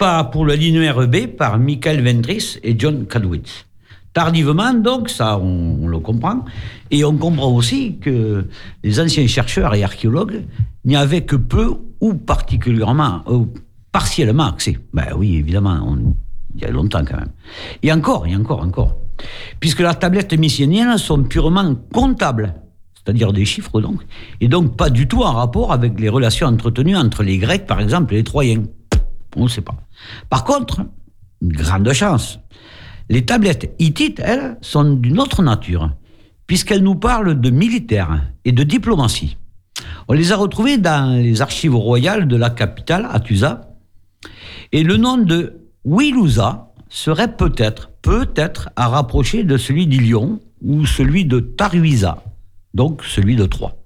[0.00, 3.66] pas pour le linéaire B par Michael Vendris et John Kadwitz.
[4.14, 6.46] Tardivement, donc, ça, on, le comprend.
[6.90, 8.46] Et on comprend aussi que
[8.82, 10.46] les anciens chercheurs et archéologues
[10.86, 13.48] n'y avaient que peu ou particulièrement, ou
[13.92, 14.78] partiellement accès.
[14.94, 15.98] Ben oui, évidemment,
[16.54, 17.32] il y a longtemps quand même.
[17.82, 18.96] Et encore, et encore, encore.
[19.60, 22.54] Puisque la tablette mycénienne sont purement comptables,
[22.94, 24.00] c'est-à-dire des chiffres donc,
[24.40, 27.80] et donc pas du tout en rapport avec les relations entretenues entre les Grecs, par
[27.80, 28.62] exemple, et les Troyens.
[29.36, 29.76] On ne sait pas.
[30.28, 30.82] Par contre,
[31.42, 32.40] grande chance,
[33.08, 35.90] les tablettes hittites, elles, sont d'une autre nature,
[36.46, 39.36] puisqu'elles nous parlent de militaire et de diplomatie.
[40.08, 43.70] On les a retrouvées dans les archives royales de la capitale, Atusa,
[44.72, 51.24] et le nom de Wilusa serait peut-être, peut-être à rapprocher de celui d'Ilion ou celui
[51.24, 52.22] de Taruisa,
[52.74, 53.76] donc celui de Troie.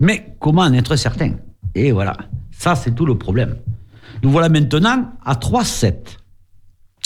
[0.00, 1.34] Mais comment en être certain?
[1.74, 2.16] Et voilà,
[2.50, 3.56] ça c'est tout le problème.
[4.22, 5.94] Nous voilà maintenant à 3-7.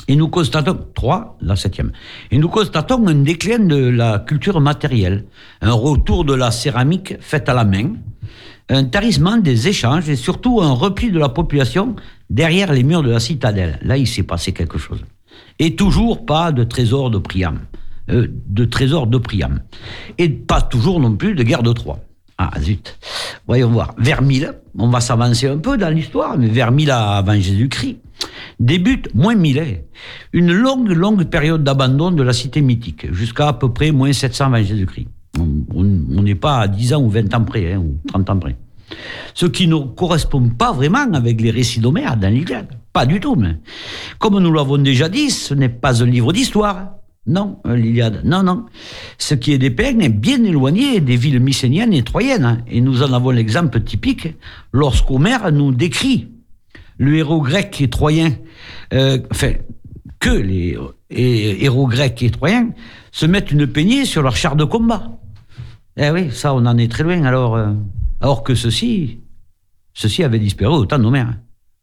[0.09, 1.91] Et nous constatons, 3, la septième,
[2.31, 5.25] et nous constatons un déclin de la culture matérielle,
[5.61, 7.95] un retour de la céramique faite à la main,
[8.69, 11.97] un tarissement des échanges et surtout un repli de la population
[12.31, 13.81] derrière les murs de la citadelle.
[13.83, 15.05] Là, il s'est passé quelque chose.
[15.59, 17.61] Et toujours pas de trésor de Priam.
[18.09, 19.61] Euh, de trésor de Priam.
[20.19, 21.99] Et pas toujours non plus de guerre de Troie.
[22.39, 22.99] Ah, zut.
[23.47, 23.95] Voyons voir.
[23.97, 27.97] Vers 1000, on va s'avancer un peu dans l'histoire, mais vers 1000 avant Jésus-Christ,
[28.61, 29.65] débute, moins 1000, hein,
[30.33, 34.47] une longue, longue période d'abandon de la cité mythique, jusqu'à à peu près moins 700
[34.47, 35.09] avant Jésus-Christ.
[35.39, 38.57] On n'est pas à 10 ans ou 20 ans près, hein, ou 30 ans près.
[39.35, 42.69] Ce qui ne correspond pas vraiment avec les récits d'Homère dans l'Iliade.
[42.93, 43.57] Pas du tout, mais
[44.19, 46.93] comme nous l'avons déjà dit, ce n'est pas un livre d'histoire.
[47.27, 48.67] Non, l'Iliade, non, non.
[49.19, 52.63] Ce qui est dépeint est bien éloigné des villes mycéniennes et troyennes.
[52.69, 54.29] Et nous en avons l'exemple typique
[54.73, 56.29] lorsqu'Homère nous décrit
[56.99, 58.33] le héros grec et troyen,
[58.93, 59.53] euh, enfin,
[60.21, 60.79] que les
[61.11, 62.71] héros grecs et troyens
[63.11, 65.19] se mettent une peignée sur leur char de combat.
[65.97, 67.25] Eh oui, ça, on en est très loin.
[67.25, 67.73] Alors, euh,
[68.21, 69.21] alors que ceci,
[69.95, 71.35] ceci avait disparu au temps d'Homère.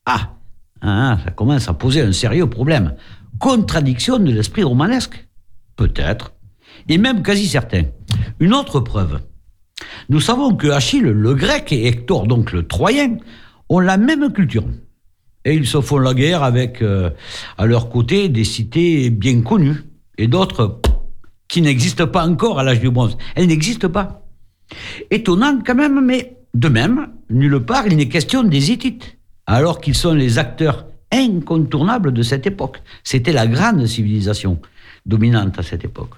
[0.06, 0.36] Ah,
[0.82, 2.96] ah, ça commence à poser un sérieux problème.
[3.40, 5.23] Contradiction de l'esprit romanesque.
[5.76, 6.34] Peut-être,
[6.90, 7.84] et même quasi certain.
[8.40, 9.22] Une autre preuve.
[10.10, 13.18] Nous savons que Achille, le grec, et Hector, donc le troyen,
[13.70, 14.66] ont la même culture.
[15.46, 17.10] Et ils se font la guerre avec, euh,
[17.58, 19.84] à leur côté, des cités bien connues,
[20.18, 20.80] et d'autres
[21.48, 23.18] qui n'existent pas encore à l'âge du bronze.
[23.36, 24.26] Elles n'existent pas.
[25.12, 29.96] Étonnant quand même, mais de même, nulle part il n'est question des Hittites, alors qu'ils
[29.96, 32.82] sont les acteurs incontournables de cette époque.
[33.04, 34.60] C'était la grande civilisation
[35.06, 36.16] dominante à cette époque.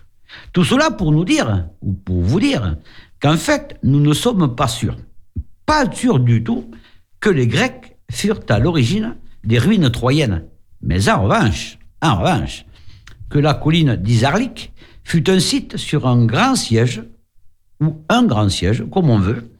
[0.53, 2.77] Tout cela pour nous dire, ou pour vous dire,
[3.21, 4.97] qu'en fait, nous ne sommes pas sûrs,
[5.65, 6.71] pas sûrs du tout,
[7.19, 10.45] que les Grecs furent à l'origine des ruines troyennes.
[10.81, 12.65] Mais en revanche, en revanche,
[13.29, 14.71] que la colline d'Isarlik
[15.03, 17.03] fut un site sur un grand siège,
[17.81, 19.51] ou un grand siège, comme on veut,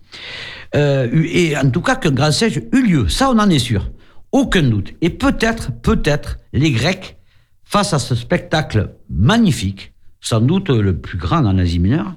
[0.76, 3.08] euh, et en tout cas qu'un grand siège eut lieu.
[3.10, 3.92] Ça, on en est sûr.
[4.32, 4.94] Aucun doute.
[5.02, 7.15] Et peut-être, peut-être, les Grecs
[7.76, 12.14] face à ce spectacle magnifique, sans doute le plus grand en Asie mineure,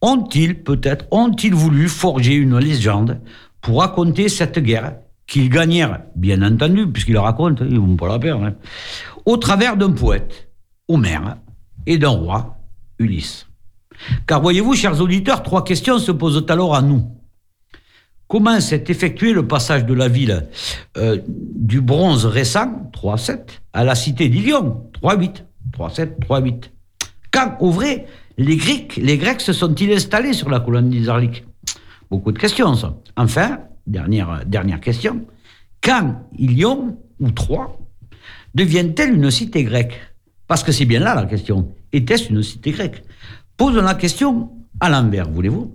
[0.00, 3.20] ont-ils peut-être, ont-ils voulu forger une légende
[3.60, 8.20] pour raconter cette guerre qu'ils gagnèrent, bien entendu, puisqu'ils la racontent, ils vont pas la
[8.20, 8.54] perdre, hein,
[9.26, 10.48] au travers d'un poète,
[10.86, 11.38] Homère,
[11.86, 12.56] et d'un roi,
[13.00, 13.48] Ulysse.
[14.28, 17.04] Car voyez-vous, chers auditeurs, trois questions se posent alors à nous.
[18.34, 20.48] Comment s'est effectué le passage de la ville
[20.96, 23.38] euh, du bronze récent, 3-7,
[23.72, 25.44] à la cité d'Ilion, 3-8,
[25.78, 26.64] 3-7, 3-8
[27.30, 31.44] Quand, au vrai, les Grecs, les Grecs se sont-ils installés sur la colonne d'Isarlik
[32.10, 32.96] Beaucoup de questions, ça.
[33.16, 35.24] Enfin, dernière, dernière question,
[35.80, 37.78] quand Ilion, ou Troie,
[38.52, 39.94] devient-elle une cité grecque?
[40.48, 41.72] Parce que c'est bien là la question.
[41.92, 43.04] Était-ce une cité grecque?
[43.56, 45.72] Posons la question à l'envers, voulez-vous?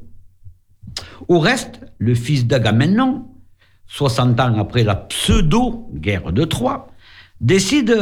[1.30, 3.28] Au reste, le fils d'Agamemnon,
[3.88, 6.88] 60 ans après la pseudo-guerre de Troie,
[7.42, 7.96] décide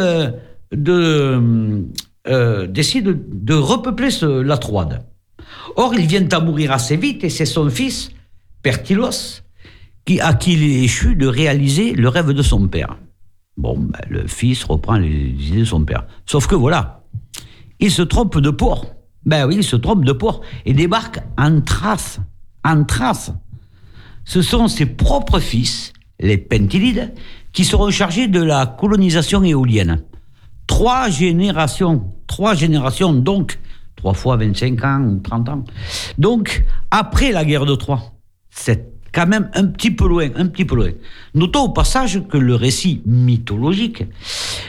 [0.71, 1.85] de,
[2.27, 5.03] euh, décide de repeupler la Troade.
[5.75, 8.11] Or, il vient à mourir assez vite et c'est son fils,
[8.61, 9.41] Pertilos,
[10.05, 12.97] qui, à qui il échu de réaliser le rêve de son père.
[13.57, 16.05] Bon, ben, le fils reprend les idées de son père.
[16.25, 17.03] Sauf que voilà,
[17.79, 18.93] il se trompe de port.
[19.25, 22.19] Ben oui, il se trompe de port et débarque en Thrace
[22.67, 23.31] en trace.
[24.27, 27.13] Ce sont ses propres fils, les Pentilides,
[27.53, 30.03] qui seront chargés de la colonisation éolienne.
[30.67, 33.57] Trois générations, trois générations, donc
[33.95, 35.63] trois fois 25 ans ou 30 ans.
[36.17, 38.03] Donc, après la guerre de Troie,
[38.49, 40.91] c'est quand même un petit peu loin, un petit peu loin.
[41.33, 44.03] Notons au passage que le récit mythologique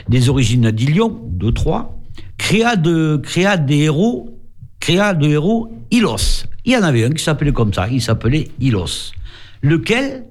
[0.07, 1.99] des origines d'Ilion, de Troie,
[2.37, 4.39] créa des héros,
[4.79, 6.45] créa de héros Ilos.
[6.63, 9.11] Il y en avait un qui s'appelait comme ça, il s'appelait Ilos.
[9.61, 10.25] Lequel,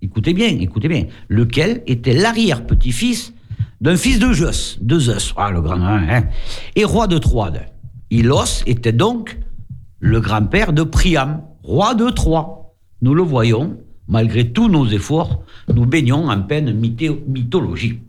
[0.00, 3.34] écoutez bien, écoutez bien, lequel était l'arrière-petit-fils
[3.80, 6.24] d'un fils de Zeus, de Zeus, ah, le grand, hein,
[6.76, 7.66] et roi de Troade.
[8.10, 9.38] Ilos était donc
[10.00, 12.74] le grand-père de Priam, roi de Troie.
[13.02, 18.00] Nous le voyons, malgré tous nos efforts, nous baignons en peine mythologie.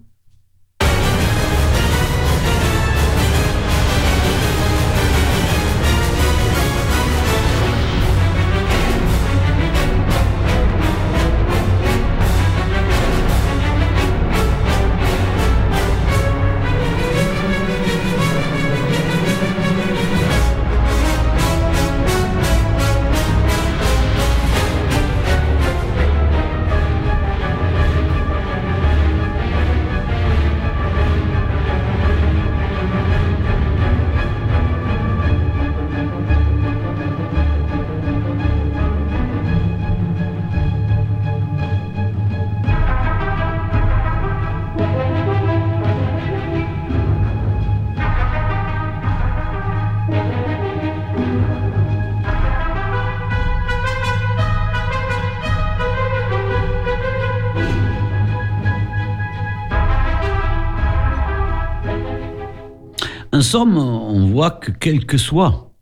[63.51, 65.73] Somme, on voit que quel que soit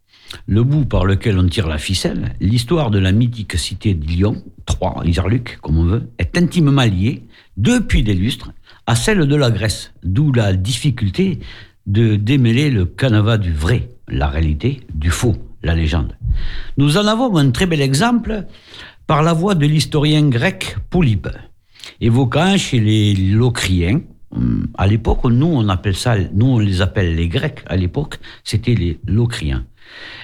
[0.48, 5.04] le bout par lequel on tire la ficelle, l'histoire de la mythique cité d'Ilion, Troie,
[5.06, 7.26] Isarluc, comme on veut, est intimement liée,
[7.58, 8.52] depuis des lustres,
[8.88, 11.42] à celle de la Grèce, d'où la difficulté
[11.86, 16.18] de démêler le canevas du vrai, la réalité, du faux, la légende.
[16.78, 18.46] Nous en avons un très bel exemple
[19.06, 21.28] par la voix de l'historien grec Polybe,
[22.02, 24.02] évoquant chez les Locriens,
[24.78, 27.64] à l'époque, nous, on les appelle les Grecs.
[27.68, 29.66] À l'époque, c'était les Locriens.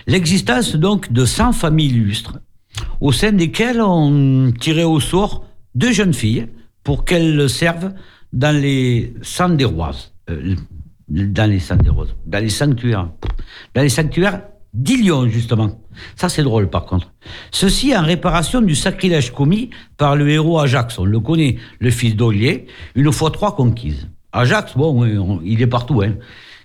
[0.08, 2.40] L'existence, donc, de 100 familles illustres,
[3.02, 6.48] au sein desquelles on tirait au sort deux jeunes filles
[6.84, 7.94] pour qu'elles servent
[8.32, 9.14] dans les
[10.30, 10.56] euh,
[11.08, 11.60] dans les
[12.26, 13.10] dans les sanctuaires,
[13.74, 14.42] dans les sanctuaires
[14.76, 15.80] d'Ilion, justement.
[16.16, 17.12] Ça, c'est drôle, par contre.
[17.52, 21.00] Ceci en réparation du sacrilège commis par le héros Ajax.
[21.00, 24.10] On le connaît, le fils d'Olier, une fois trois conquises.
[24.34, 26.16] Ajax, bon, il est partout, hein.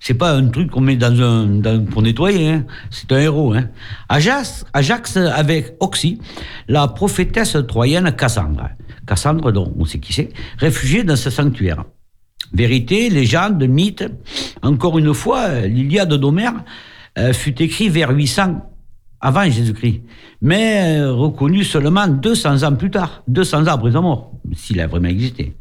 [0.03, 2.65] C'est pas un truc qu'on met dans un, pour nettoyer, hein.
[2.91, 3.69] C'est un héros, hein.
[4.09, 6.19] Ajax, Ajax avec Oxy,
[6.67, 8.71] la prophétesse troyenne Cassandre.
[9.07, 11.85] Cassandre, dont on sait qui c'est, réfugiée dans ce sanctuaire.
[12.53, 14.05] Vérité, légende, mythe.
[14.63, 16.65] Encore une fois, l'Iliade d'Homère
[17.33, 18.63] fut écrit vers 800
[19.21, 20.03] avant Jésus-Christ,
[20.41, 24.87] mais euh, reconnu seulement 200 ans plus tard, 200 ans après sa mort, s'il a
[24.87, 25.55] vraiment existé.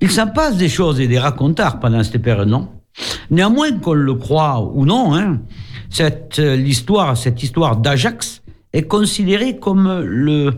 [0.00, 2.70] Il s'en passe des choses et des racontards pendant cette période, non?
[3.30, 5.42] Néanmoins, qu'on le croit ou non, hein,
[5.90, 10.52] cette, euh, l'histoire, cette histoire d'Ajax est considérée comme le,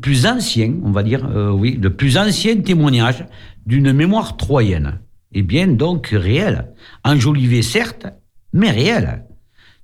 [0.00, 3.26] plus ancien, on va dire, oui, le plus ancien témoignage
[3.66, 5.00] d'une mémoire troyenne.
[5.32, 6.68] Et bien donc réel.
[7.04, 8.06] Enjolivé certes,
[8.52, 9.24] mais réel.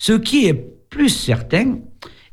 [0.01, 0.55] Ce qui est
[0.89, 1.79] plus certain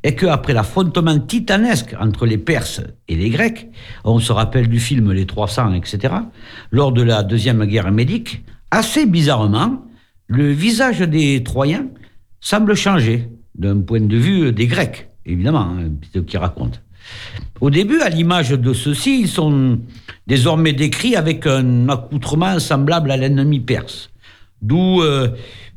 [0.02, 3.68] est qu'après l'affrontement titanesque entre les Perses et les Grecs,
[4.06, 6.14] on se rappelle du film Les 300, etc.,
[6.72, 8.42] lors de la Deuxième Guerre médique,
[8.72, 9.86] assez bizarrement,
[10.28, 11.88] le visage des Troyens
[12.40, 16.80] semble changer d'un point de vue des Grecs, évidemment, hein, ce qu'ils racontent.
[17.60, 19.80] Au début, à l'image de ceux-ci, ils sont
[20.26, 24.10] désormais décrits avec un accoutrement semblable à l'ennemi perse,
[24.62, 25.30] d'où euh,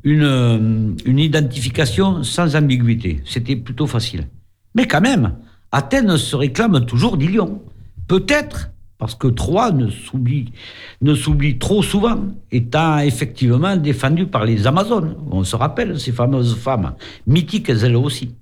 [0.05, 3.20] une, euh, une identification sans ambiguïté.
[3.24, 4.28] C'était plutôt facile.
[4.74, 5.35] Mais quand même,
[5.72, 7.62] Athènes se réclame toujours d'Ilion.
[8.09, 8.70] Peut-être
[9.01, 10.53] parce que Troie ne s'oublie,
[11.01, 12.20] ne s'oublie trop souvent,
[12.53, 15.16] étant effectivement défendue par les Amazones.
[15.31, 16.95] On se rappelle ces fameuses femmes,
[17.26, 18.35] mythiques elles aussi.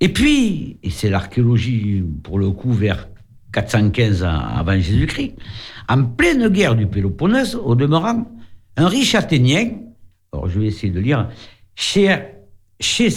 [0.00, 3.08] Et puis, et c'est l'archéologie pour le coup vers
[3.52, 5.34] 415 avant Jésus-Christ,
[5.88, 8.26] en pleine guerre du Péloponnèse, au demeurant,
[8.78, 9.72] un riche Athénien,
[10.32, 11.28] alors je vais essayer de lire,
[11.74, 12.16] chez,
[12.80, 13.10] chez,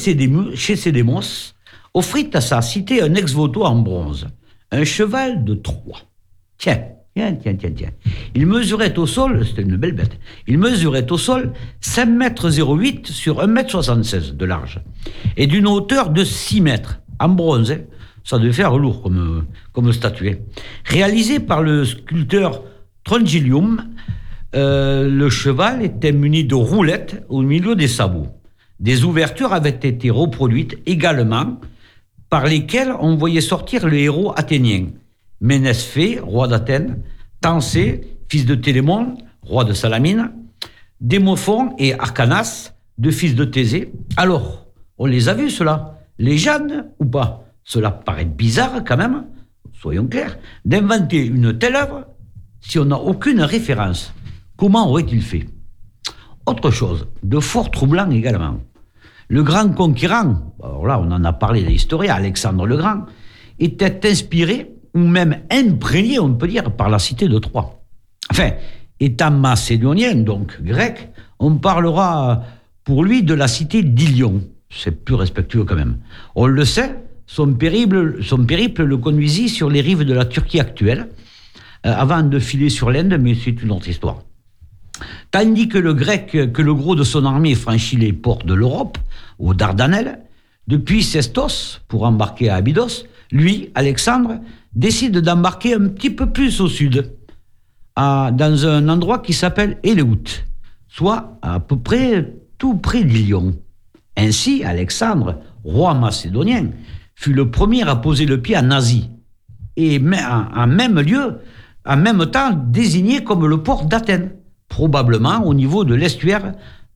[1.93, 4.27] offrit à sa cité un ex-voto en bronze,
[4.71, 5.99] un cheval de Troie.
[6.57, 6.81] Tiens,
[7.15, 7.89] tiens, tiens, tiens, tiens.
[8.33, 13.07] Il mesurait au sol, c'était une belle bête, il mesurait au sol 5 mètres 08
[13.07, 14.81] sur 1 mètre 76 de large,
[15.37, 17.71] et d'une hauteur de 6 mètres, en bronze.
[17.71, 17.81] Hein.
[18.23, 19.91] Ça devait faire lourd comme, comme.
[20.85, 22.63] Réalisé par le sculpteur
[23.03, 23.83] Trongilium,
[24.53, 28.27] euh, le cheval était muni de roulettes au milieu des sabots.
[28.79, 31.59] Des ouvertures avaient été reproduites également
[32.29, 34.87] par lesquelles on voyait sortir le héros athénien.
[35.39, 37.01] Ménesphée, roi d'Athènes,
[37.41, 40.31] Tancé, fils de Télémon, roi de Salamine,
[40.99, 43.91] Démophon et Arcanas, deux fils de Thésée.
[44.17, 47.45] Alors, on les a vus, cela Les Jeannes ou pas?
[47.63, 49.25] Cela paraît bizarre quand même,
[49.73, 52.07] soyons clairs, d'inventer une telle œuvre
[52.59, 54.13] si on n'a aucune référence.
[54.61, 55.47] Comment aurait-il fait?
[56.45, 58.59] Autre chose, de fort troublant également.
[59.27, 63.07] Le grand conquérant, alors là on en a parlé des historiens, Alexandre le Grand,
[63.57, 67.81] était inspiré ou même imprégné, on peut dire, par la cité de Troie.
[68.29, 68.51] Enfin,
[68.99, 71.09] étant macédonien, donc grec,
[71.39, 72.43] on parlera
[72.83, 74.43] pour lui de la cité d'Ilion.
[74.69, 75.97] C'est plus respectueux quand même.
[76.35, 80.59] On le sait, son périple, son périple le conduisit sur les rives de la Turquie
[80.59, 81.09] actuelle,
[81.87, 84.19] euh, avant de filer sur l'Inde, mais c'est une autre histoire.
[85.31, 88.97] Tandis que le grec, que le gros de son armée franchit les ports de l'Europe,
[89.39, 90.19] aux Dardanelles,
[90.67, 94.39] depuis Sestos, pour embarquer à Abydos, lui, Alexandre,
[94.73, 97.11] décide d'embarquer un petit peu plus au sud,
[97.95, 100.45] dans un endroit qui s'appelle Éléout,
[100.87, 103.55] soit à peu près tout près d'Ilion.
[104.17, 106.69] Ainsi, Alexandre, roi macédonien,
[107.15, 109.09] fut le premier à poser le pied en Asie,
[109.77, 111.39] et en même lieu,
[111.85, 114.31] en même temps désigné comme le port d'Athènes,
[114.71, 116.53] probablement au niveau de l'estuaire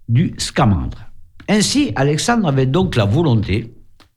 [0.08, 1.10] du Scamandre.
[1.50, 3.74] Ainsi, Alexandre avait donc la volonté,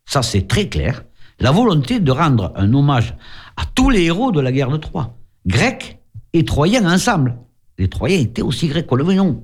[0.07, 1.03] ça c'est très clair,
[1.41, 3.17] la volonté de rendre un hommage
[3.57, 5.99] à tous les héros de la guerre de Troie, grecs
[6.33, 7.37] et troyens ensemble.
[7.79, 9.43] Les Troyens étaient aussi grecs, le voyons,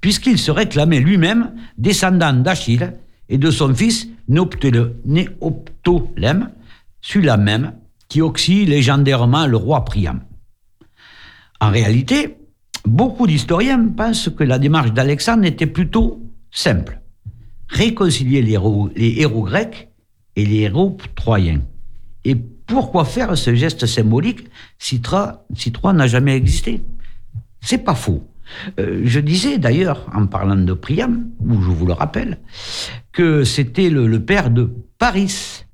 [0.00, 2.94] puisqu'il se réclamait lui-même descendant d'Achille
[3.28, 6.50] et de son fils Néoptolème,
[7.00, 7.74] celui-là même
[8.08, 10.24] qui oxy légendairement le roi Priam.
[11.60, 12.38] En réalité,
[12.86, 16.20] beaucoup d'historiens pensent que la démarche d'Alexandre était plutôt
[16.50, 17.00] simple.
[17.68, 19.88] Réconcilier les héros, grecs
[20.36, 21.62] et les héros troyens.
[22.24, 24.44] Et pourquoi faire ce geste symbolique
[24.78, 25.44] si Troie,
[25.92, 26.82] n'a jamais existé?
[27.60, 28.26] C'est pas faux.
[28.78, 32.38] Euh, je disais d'ailleurs, en parlant de Priam, ou je vous le rappelle,
[33.12, 35.64] que c'était le, père de Paris,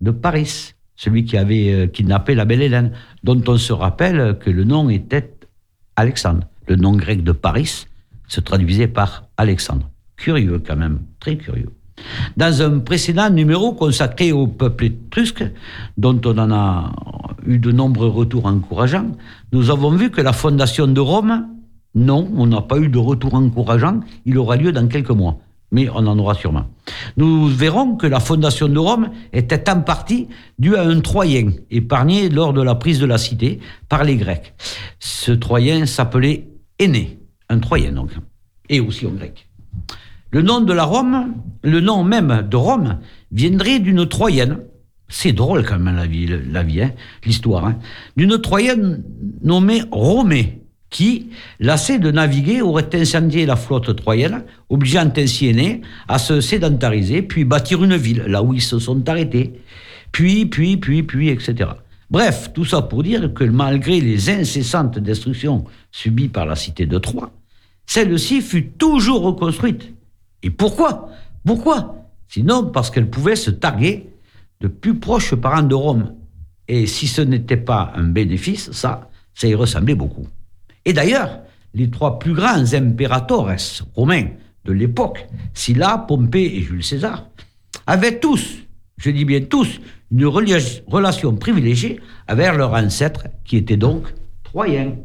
[0.00, 2.92] de Paris, celui qui avait euh, kidnappé la belle Hélène,
[3.24, 5.37] dont on se rappelle que le nom était
[5.98, 6.46] Alexandre.
[6.68, 7.86] Le nom grec de Paris
[8.28, 9.90] se traduisait par Alexandre.
[10.16, 11.70] Curieux quand même, très curieux.
[12.36, 15.44] Dans un précédent numéro consacré au peuple étrusque,
[15.96, 16.92] dont on en a
[17.44, 19.10] eu de nombreux retours encourageants,
[19.50, 21.48] nous avons vu que la fondation de Rome,
[21.96, 25.38] non, on n'a pas eu de retour encourageant, il aura lieu dans quelques mois,
[25.70, 26.66] mais on en aura sûrement.
[27.16, 32.28] Nous verrons que la fondation de Rome était en partie due à un Troyen, épargné
[32.28, 34.54] lors de la prise de la cité par les Grecs.
[34.98, 36.48] Ce Troyen s'appelait
[36.78, 38.10] Aîné, un Troyen donc,
[38.68, 39.48] et aussi un Grec.
[40.30, 42.98] Le nom de la Rome, le nom même de Rome,
[43.32, 44.60] viendrait d'une Troyenne.
[45.08, 46.92] C'est drôle quand même la vie, la vie, hein,
[47.24, 47.64] l'histoire.
[47.64, 47.78] Hein,
[48.16, 49.02] d'une Troyenne
[49.42, 50.60] nommée Romée,
[50.90, 51.30] qui,
[51.60, 57.44] lassée de naviguer, aurait incendié la flotte troyenne, obligeant ainsi Aîné à se sédentariser, puis
[57.44, 59.60] bâtir une ville, là où ils se sont arrêtés.
[60.12, 61.70] Puis, puis, puis, puis, etc.
[62.10, 66.98] Bref, tout ça pour dire que malgré les incessantes destructions subies par la cité de
[66.98, 67.32] Troie,
[67.84, 69.92] celle-ci fut toujours reconstruite
[70.42, 71.10] et pourquoi?
[71.44, 72.06] Pourquoi?
[72.28, 74.10] Sinon parce qu'elle pouvait se targuer
[74.60, 76.14] de plus proches parents de Rome.
[76.66, 80.26] Et si ce n'était pas un bénéfice, ça, ça y ressemblait beaucoup.
[80.88, 81.40] Et d'ailleurs,
[81.74, 83.52] les trois plus grands impératores
[83.94, 84.28] romains
[84.64, 87.28] de l'époque, Sylla, Pompée et Jules César,
[87.86, 88.56] avaient tous,
[88.96, 89.80] je dis bien tous,
[90.10, 94.04] une relation privilégiée avec leur ancêtre, qui était donc
[94.44, 94.96] troyen.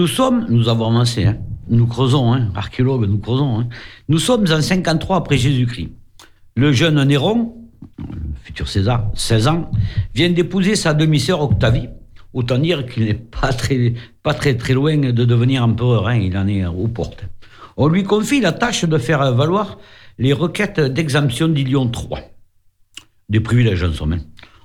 [0.00, 1.36] Nous sommes, nous avons avancé, hein,
[1.68, 3.60] nous creusons, hein, archéologues, nous creusons.
[3.60, 3.68] Hein.
[4.08, 5.90] Nous sommes en 53 après Jésus-Christ.
[6.56, 7.54] Le jeune Néron,
[8.42, 9.70] futur César, 16 ans,
[10.14, 11.90] vient d'épouser sa demi-sœur Octavie.
[12.32, 13.92] Autant dire qu'il n'est pas très,
[14.22, 17.22] pas très, très loin de devenir empereur, hein, il en est aux portes.
[17.76, 19.76] On lui confie la tâche de faire valoir
[20.16, 22.22] les requêtes d'exemption d'Ilion III.
[23.28, 24.18] Des privilèges en somme.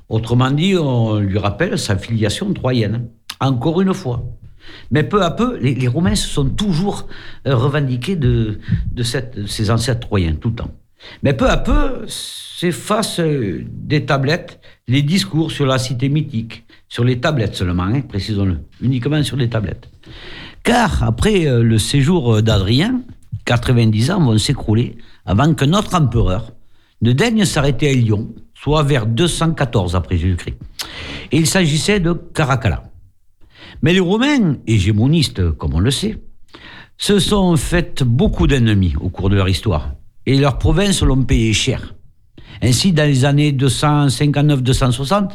[0.07, 3.09] Autrement dit, on lui rappelle sa filiation troyenne.
[3.41, 4.23] Encore une fois.
[4.91, 7.07] Mais peu à peu, les, Romains se sont toujours
[7.47, 8.59] euh, revendiqués de,
[9.47, 10.71] ces ancêtres troyens, tout le temps.
[11.23, 17.03] Mais peu à peu, s'effacent euh, des tablettes les discours sur la cité mythique, sur
[17.03, 19.89] les tablettes seulement, hein, précisons-le, uniquement sur les tablettes.
[20.63, 23.01] Car après euh, le séjour d'Adrien,
[23.45, 26.51] 90 ans vont s'écrouler avant que notre empereur
[27.01, 30.57] ne daigne s'arrêter à Lyon, soit vers 214 après Jésus-Christ.
[31.31, 32.83] Et il s'agissait de Caracalla.
[33.81, 36.17] Mais les Romains, hégémonistes comme on le sait,
[36.97, 39.93] se sont fait beaucoup d'ennemis au cours de leur histoire,
[40.25, 41.95] et leurs provinces l'ont payé cher.
[42.61, 45.31] Ainsi, dans les années 259-260,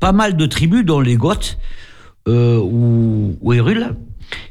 [0.00, 1.58] pas mal de tribus, dont les Goths
[2.28, 3.94] euh, ou, ou Hérule,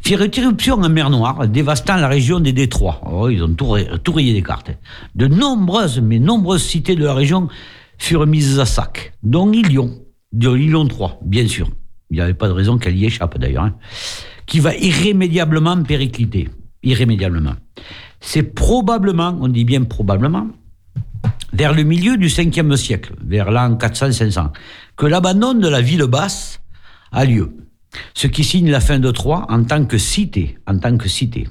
[0.02, 3.02] firent irruption en mer Noire, dévastant la région des Détroits.
[3.12, 3.70] Oh, ils ont tout,
[4.14, 4.72] rayé des cartes.
[5.16, 7.48] De nombreuses, mais nombreuses cités de la région
[7.98, 9.92] furent mises à sac, dont Ilion,
[10.32, 11.70] de Ilion III, bien sûr.
[12.12, 13.76] Il n'y avait pas de raison qu'elle y échappe d'ailleurs, hein.
[14.46, 16.50] qui va irrémédiablement péricliter.
[16.84, 17.56] Irrémédiablement.
[18.20, 20.48] C'est probablement, on dit bien probablement,
[21.54, 24.50] vers le milieu du 5e siècle, vers l'an 400-500,
[24.98, 26.60] que l'abandon de la ville basse
[27.14, 27.56] a lieu.
[28.14, 31.48] Ce qui signe la fin de Troie en tant que cité, en tant que cité.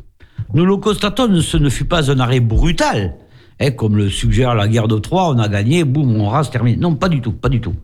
[0.52, 3.14] Nous le constatons, ce ne fut pas un arrêt brutal,
[3.60, 6.76] hein, comme le suggère la guerre de Troie, on a gagné, boum, on rase, terminé.
[6.76, 7.74] Non, pas du tout, pas du tout.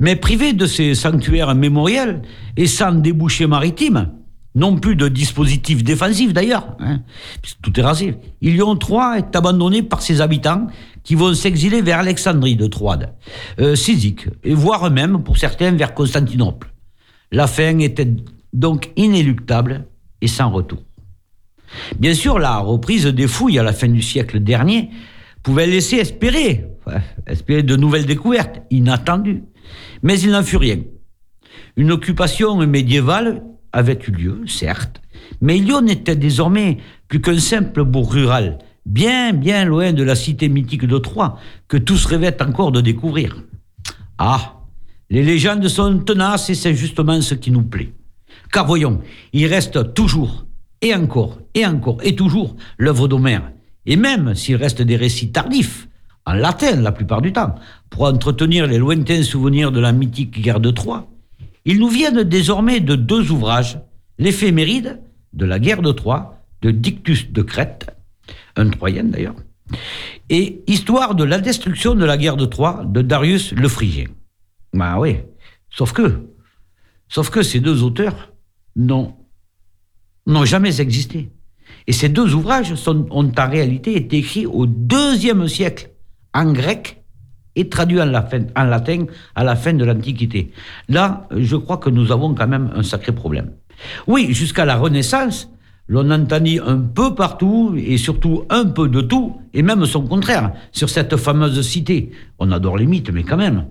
[0.00, 2.22] Mais privé de ces sanctuaires mémoriels
[2.56, 4.08] et sans débouché maritime,
[4.54, 7.00] non plus de dispositif défensif d'ailleurs, hein,
[7.62, 8.16] tout est rasé.
[8.40, 10.66] Ilion III est abandonné par ses habitants
[11.04, 13.14] qui vont s'exiler vers Alexandrie de Troade,
[13.60, 13.74] euh,
[14.44, 16.72] et voire même, pour certains, vers Constantinople.
[17.32, 18.08] La fin était
[18.52, 19.86] donc inéluctable
[20.20, 20.80] et sans retour.
[21.98, 24.90] Bien sûr, la reprise des fouilles à la fin du siècle dernier
[25.42, 26.66] pouvait laisser espérer,
[27.26, 29.44] espérer de nouvelles découvertes inattendues.
[30.02, 30.78] Mais il n'en fut rien.
[31.76, 33.42] Une occupation médiévale
[33.72, 35.00] avait eu lieu, certes,
[35.40, 40.48] mais Lyon était désormais plus qu'un simple bourg rural, bien, bien loin de la cité
[40.48, 43.42] mythique de Troie, que tous rêvaient encore de découvrir.
[44.18, 44.60] Ah,
[45.08, 47.92] les légendes sont tenaces et c'est justement ce qui nous plaît.
[48.52, 49.00] Car voyons,
[49.32, 50.46] il reste toujours,
[50.82, 53.52] et encore, et encore, et toujours, l'œuvre d'Homère.
[53.86, 55.88] Et même s'il reste des récits tardifs,
[56.26, 57.54] en latin la plupart du temps,
[57.88, 61.08] pour entretenir les lointains souvenirs de la mythique guerre de Troie,
[61.64, 63.78] ils nous viennent désormais de deux ouvrages,
[64.18, 65.00] l'éphéméride
[65.32, 67.96] de la guerre de Troie, de Dictus de Crète,
[68.56, 69.36] un Troyen d'ailleurs,
[70.28, 74.06] et Histoire de la destruction de la guerre de Troie de Darius le Phrygien.
[74.72, 75.18] Bah oui,
[75.70, 76.28] sauf que,
[77.08, 78.32] sauf que ces deux auteurs
[78.76, 79.14] n'ont,
[80.26, 81.30] n'ont jamais existé.
[81.86, 85.90] Et ces deux ouvrages sont, ont en réalité été écrits au deuxième siècle,
[86.34, 87.02] en grec,
[87.54, 89.04] et traduits en, en latin
[89.34, 90.52] à la fin de l'Antiquité.
[90.88, 93.52] Là, je crois que nous avons quand même un sacré problème.
[94.06, 95.50] Oui, jusqu'à la Renaissance,
[95.88, 100.52] l'on entendit un peu partout et surtout un peu de tout, et même son contraire,
[100.70, 102.12] sur cette fameuse cité.
[102.38, 103.66] On adore les mythes, mais quand même.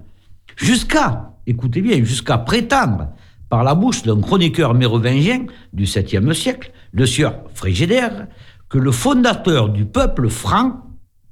[0.58, 3.08] Jusqu'à, écoutez bien, jusqu'à prétendre
[3.52, 8.28] par la bouche d'un chroniqueur mérovingien du 7e siècle, le sieur Frigédère,
[8.70, 10.82] que le fondateur du peuple franc,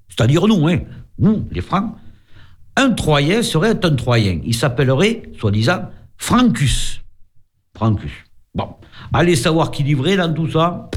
[0.10, 0.80] c'est-à-dire nous, hein,
[1.18, 1.96] nous, les francs,
[2.76, 4.42] un Troyen serait un Troyen.
[4.44, 7.02] Il s'appellerait, soi-disant, Francus.
[7.74, 8.12] Francus.
[8.54, 8.76] Bon,
[9.14, 10.90] allez savoir qui livrait dans tout ça,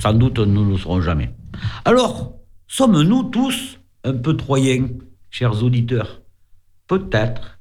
[0.00, 1.30] sans doute nous ne le saurons jamais.
[1.84, 2.32] Alors,
[2.68, 4.88] sommes-nous tous un peu Troyens,
[5.28, 6.22] chers auditeurs?
[6.86, 7.58] Peut-être,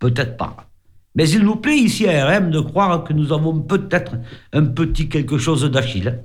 [0.00, 0.69] peut-être pas.
[1.14, 4.16] Mais il nous plaît ici à RM de croire que nous avons peut-être
[4.52, 6.22] un petit quelque chose d'Achille.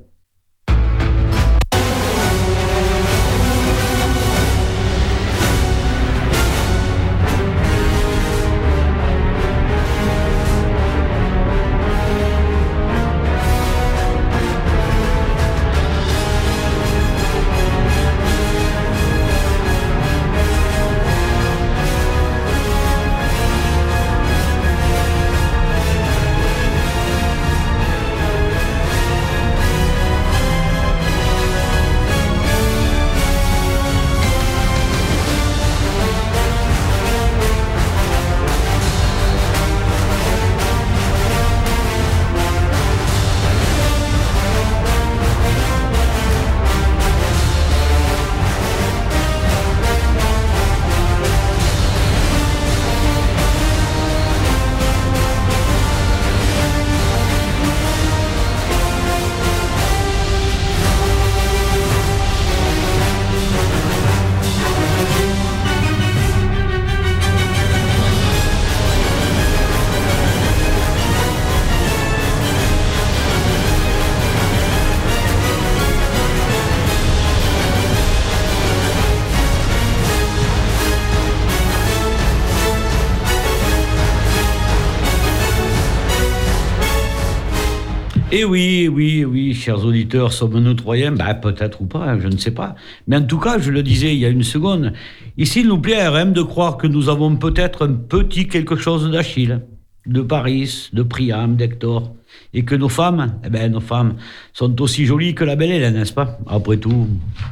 [88.35, 91.13] Et eh oui, oui, oui, chers auditeurs, sommes-nous troyens?
[91.13, 92.75] Ben, Peut-être ou pas, je ne sais pas.
[93.07, 94.91] Mais en tout cas, je le disais il y a une seconde,
[95.37, 99.09] ici, il nous plaît RM de croire que nous avons peut-être un petit quelque chose
[99.09, 99.61] d'Achille,
[100.05, 102.13] de Paris, de Priam, d'Hector,
[102.53, 104.15] et que nos femmes, eh ben, nos femmes
[104.51, 106.37] sont aussi jolies que la belle Hélène, n'est-ce pas?
[106.45, 107.07] Après tout,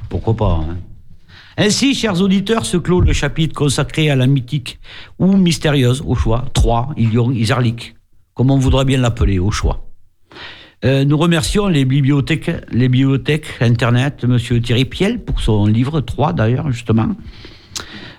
[0.10, 0.76] pourquoi pas hein?
[1.56, 4.82] Ainsi, chers auditeurs, se clôt le chapitre consacré à la mythique
[5.18, 7.96] ou mystérieuse, au choix, Troie, Ilion, Isarlik,
[8.34, 9.93] comme on voudrait bien l'appeler, au choix.
[10.86, 16.34] Euh, nous remercions les bibliothèques, les bibliothèques Internet, Monsieur Thierry Piel, pour son livre 3
[16.34, 17.16] d'ailleurs, justement,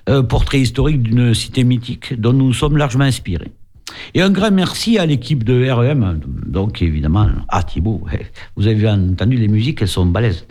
[0.09, 3.53] euh, portrait historique d'une cité mythique dont nous sommes largement inspirés.
[4.15, 8.03] Et un grand merci à l'équipe de REM, donc évidemment à Thibault.
[8.57, 10.47] Vous avez entendu les musiques, elles sont balèzes,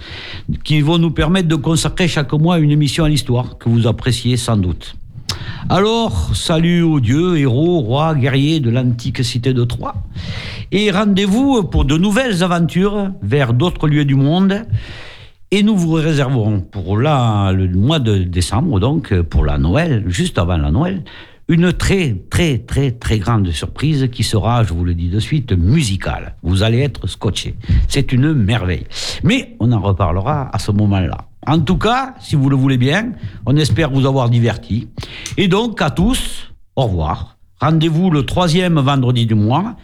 [0.64, 4.38] qui vont nous permettre de consacrer chaque mois une émission à l'histoire que vous appréciez
[4.38, 4.96] sans doute.
[5.70, 9.96] Alors, salut aux dieux, héros, rois, guerriers de l'antique cité de Troie.
[10.72, 14.66] Et rendez-vous pour de nouvelles aventures vers d'autres lieux du monde.
[15.52, 20.58] Et nous vous réserverons pour le mois de décembre, donc pour la Noël, juste avant
[20.58, 21.04] la Noël,
[21.48, 25.52] une très, très, très, très grande surprise qui sera, je vous le dis de suite,
[25.52, 26.36] musicale.
[26.42, 27.56] Vous allez être scotché.
[27.88, 28.86] C'est une merveille.
[29.24, 31.18] Mais on en reparlera à ce moment-là.
[31.46, 33.12] En tout cas, si vous le voulez bien,
[33.46, 34.88] on espère vous avoir diverti.
[35.38, 37.38] Et donc, à tous, au revoir.
[37.60, 39.76] Rendez-vous le troisième vendredi du mois,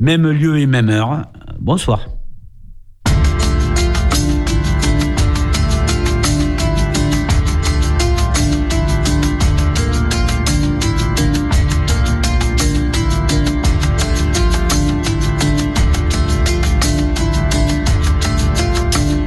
[0.00, 1.22] même lieu et même heure.
[1.58, 2.17] Bonsoir.